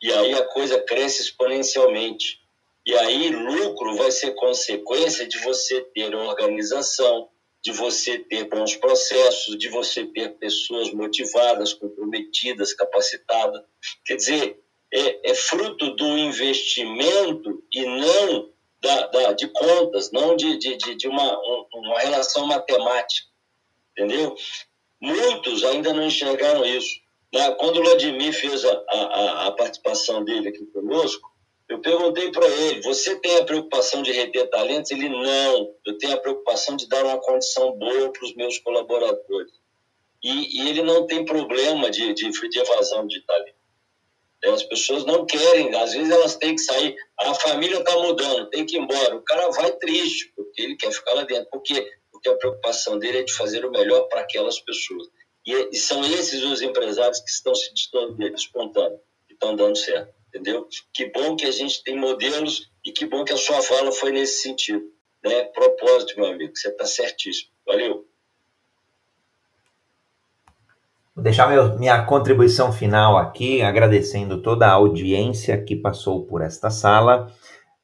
[0.02, 2.43] E aí a coisa cresce exponencialmente.
[2.86, 7.30] E aí, lucro vai ser consequência de você ter organização,
[7.62, 13.62] de você ter bons processos, de você ter pessoas motivadas, comprometidas, capacitadas.
[14.04, 14.60] Quer dizer,
[14.92, 18.52] é, é fruto do investimento e não
[18.82, 21.38] da, da, de contas, não de, de, de uma,
[21.72, 23.26] uma relação matemática,
[23.92, 24.36] entendeu?
[25.00, 27.00] Muitos ainda não enxergaram isso.
[27.32, 27.50] Né?
[27.52, 31.33] Quando o Vladimir fez a, a, a participação dele aqui conosco,
[31.68, 34.90] eu perguntei para ele: você tem a preocupação de reter talentos?
[34.90, 35.74] Ele não.
[35.86, 39.52] Eu tenho a preocupação de dar uma condição boa para os meus colaboradores.
[40.22, 43.56] E, e, ele não tem problema de, de, de evasão de talento.
[44.42, 46.96] É, as pessoas não querem, às vezes elas têm que sair.
[47.18, 49.16] A família está mudando, tem que ir embora.
[49.16, 51.48] O cara vai triste, porque ele quer ficar lá dentro.
[51.50, 51.90] Por quê?
[52.10, 55.08] Porque a preocupação dele é de fazer o melhor para aquelas pessoas.
[55.46, 57.70] E, e, são esses os empresários que estão se
[58.30, 60.14] despontando, que estão dando certo.
[60.34, 60.66] Entendeu?
[60.92, 64.10] Que bom que a gente tem modelos e que bom que a sua fala foi
[64.10, 64.82] nesse sentido.
[65.24, 65.44] Né?
[65.44, 67.50] Propósito, meu amigo, você está certíssimo.
[67.64, 68.04] Valeu.
[71.14, 76.68] Vou deixar meu, minha contribuição final aqui, agradecendo toda a audiência que passou por esta
[76.68, 77.32] sala,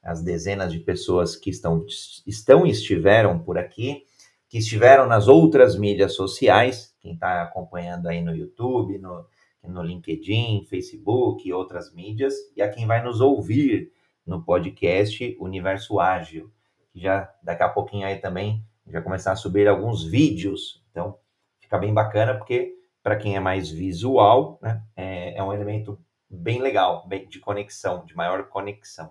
[0.03, 1.87] as dezenas de pessoas que estão,
[2.27, 4.03] estão e estiveram por aqui,
[4.49, 9.25] que estiveram nas outras mídias sociais, quem está acompanhando aí no YouTube, no,
[9.63, 13.93] no LinkedIn, Facebook e outras mídias, e a quem vai nos ouvir
[14.27, 16.51] no podcast Universo Ágil,
[16.93, 20.83] que já daqui a pouquinho aí também já começar a subir alguns vídeos.
[20.91, 21.17] Então,
[21.61, 26.61] fica bem bacana porque para quem é mais visual, né, é, é, um elemento bem
[26.61, 29.11] legal, bem de conexão, de maior conexão.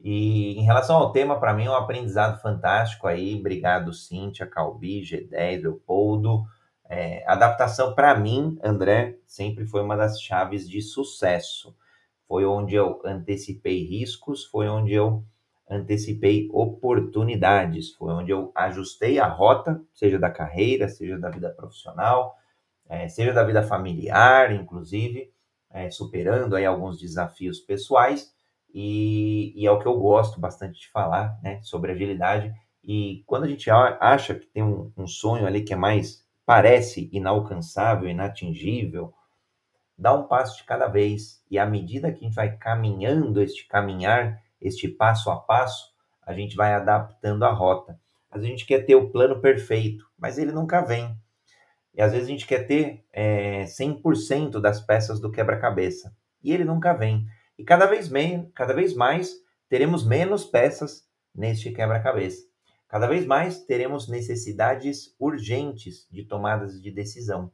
[0.00, 3.38] E em relação ao tema, para mim é um aprendizado fantástico aí.
[3.38, 6.44] Obrigado, Cíntia, Calbi, G10, Leopoldo.
[6.94, 11.74] É, adaptação, para mim, André, sempre foi uma das chaves de sucesso.
[12.28, 15.24] Foi onde eu antecipei riscos, foi onde eu
[15.70, 22.36] antecipei oportunidades, foi onde eu ajustei a rota, seja da carreira, seja da vida profissional,
[22.86, 25.32] é, seja da vida familiar, inclusive,
[25.70, 28.34] é, superando aí alguns desafios pessoais,
[28.74, 32.52] e, e, é o que eu gosto bastante de falar, né, sobre agilidade.
[32.84, 37.08] E quando a gente acha que tem um, um sonho ali que é mais, parece
[37.12, 39.12] inalcançável, inatingível,
[39.96, 43.66] dá um passo de cada vez, e à medida que a gente vai caminhando este
[43.66, 45.92] caminhar, este passo a passo,
[46.24, 47.98] a gente vai adaptando a rota.
[48.30, 51.16] Às vezes a gente quer ter o plano perfeito, mas ele nunca vem.
[51.94, 56.14] E às vezes a gente quer ter é, 100% das peças do quebra-cabeça.
[56.42, 57.26] E ele nunca vem.
[57.58, 59.34] E cada vez, meio, cada vez mais
[59.68, 62.46] teremos menos peças neste quebra-cabeça.
[62.92, 67.50] Cada vez mais teremos necessidades urgentes de tomadas de decisão.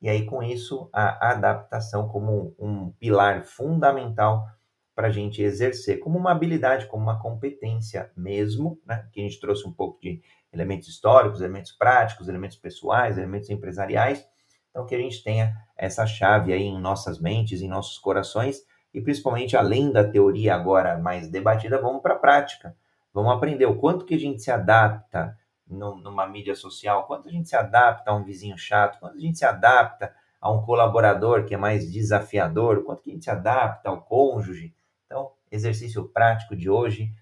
[0.00, 4.46] E aí, com isso, a adaptação como um pilar fundamental
[4.94, 9.06] para a gente exercer, como uma habilidade, como uma competência mesmo, né?
[9.12, 14.26] que a gente trouxe um pouco de elementos históricos, elementos práticos, elementos pessoais, elementos empresariais.
[14.70, 18.62] Então, que a gente tenha essa chave aí em nossas mentes, em nossos corações,
[18.94, 22.74] e principalmente além da teoria agora mais debatida, vamos para a prática.
[23.18, 25.36] Vamos aprender o quanto que a gente se adapta
[25.66, 29.36] numa mídia social, quanto a gente se adapta a um vizinho chato, quanto a gente
[29.36, 33.88] se adapta a um colaborador que é mais desafiador, quanto que a gente se adapta
[33.88, 34.72] ao cônjuge.
[35.04, 37.12] Então, exercício prático de hoje,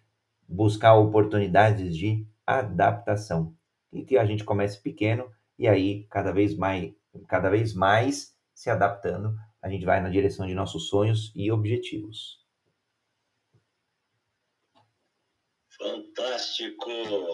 [0.47, 3.55] buscar oportunidades de adaptação.
[3.91, 6.93] E que a gente comece pequeno e aí cada vez mais,
[7.27, 12.46] cada vez mais se adaptando, a gente vai na direção de nossos sonhos e objetivos.
[15.79, 16.91] Fantástico!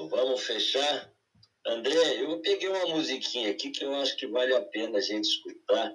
[0.08, 1.12] Vamos fechar?
[1.66, 5.24] André, eu peguei uma musiquinha aqui que eu acho que vale a pena a gente
[5.24, 5.92] escutar,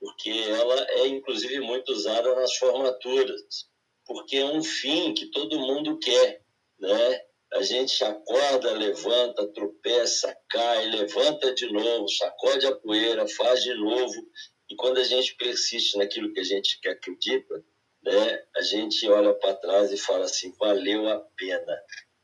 [0.00, 3.68] porque ela é inclusive muito usada nas formaturas,
[4.06, 6.42] porque é um fim que todo mundo quer,
[6.80, 7.20] né?
[7.52, 14.26] a gente acorda, levanta, tropeça, cai, levanta de novo, sacode a poeira, faz de novo.
[14.70, 17.62] E quando a gente persiste naquilo que a gente acredita,
[18.02, 21.82] né, a gente olha para trás e fala assim: valeu a pena.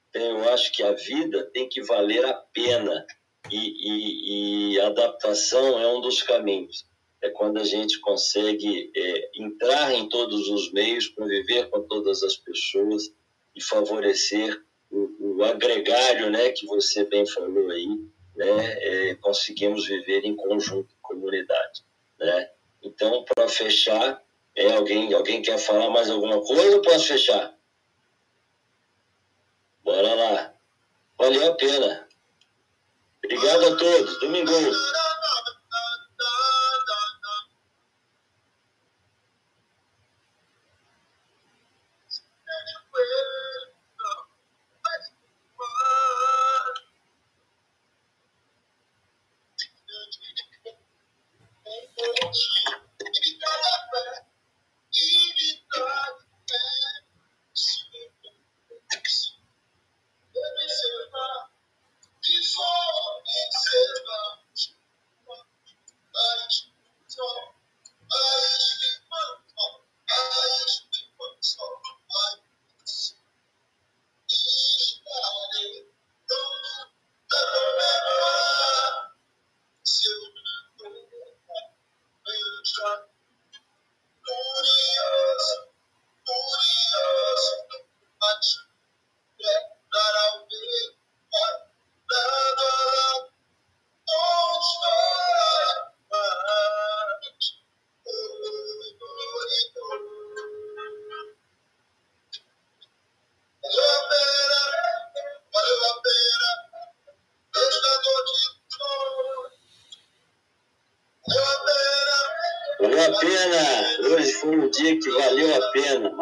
[0.09, 3.07] Então, eu acho que a vida tem que valer a pena.
[3.51, 6.87] E, e, e adaptação é um dos caminhos.
[7.23, 12.37] É quando a gente consegue é, entrar em todos os meios, conviver com todas as
[12.37, 13.11] pessoas
[13.57, 14.61] e favorecer
[14.91, 17.89] o, o agregário, né, que você bem falou aí,
[18.37, 21.83] né, é, conseguimos viver em conjunto, comunidade,
[22.19, 22.51] né?
[22.83, 24.23] Então, para fechar,
[24.59, 27.55] é alguém, alguém quer falar mais alguma coisa ou posso fechar?
[29.85, 30.53] Bora lá.
[31.17, 32.09] Valeu a pena.
[33.25, 34.19] Obrigado a todos.
[34.19, 34.53] Domingo.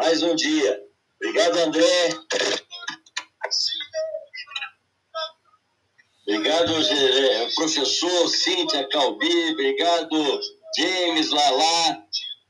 [0.07, 0.81] Mais um dia.
[1.21, 2.09] Obrigado, André.
[6.25, 9.51] Obrigado, é, professor Cíntia Calbi.
[9.51, 10.41] Obrigado,
[10.77, 12.05] James Lalá.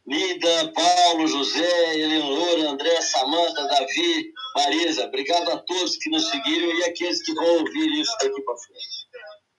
[0.05, 5.05] Nida, Paulo, José, Eleonora, André, Samanta, Davi, Marisa.
[5.05, 9.07] Obrigado a todos que nos seguiram e aqueles que vão ouvir isso daqui para frente.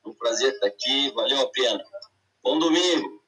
[0.07, 1.85] Um prazer estar aqui, valeu a pena.
[2.45, 3.19] Bom domingo.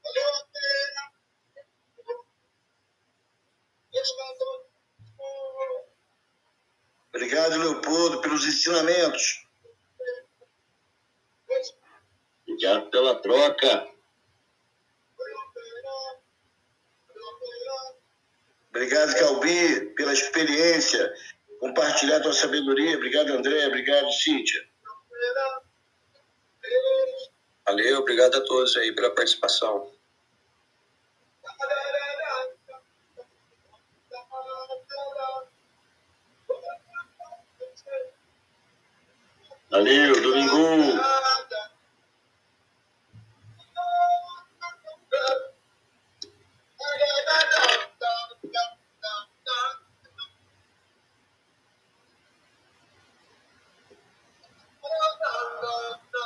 [7.12, 9.46] Obrigado, Leopoldo, pelos ensinamentos.
[12.46, 13.88] Obrigado pela troca.
[18.70, 21.12] Obrigado, Calbi, pela experiência,
[21.58, 22.96] compartilhar tua sabedoria.
[22.96, 23.66] Obrigado, André.
[23.66, 24.68] Obrigado, Cíntia.
[27.66, 29.69] Valeu, obrigado a todos aí pela participação.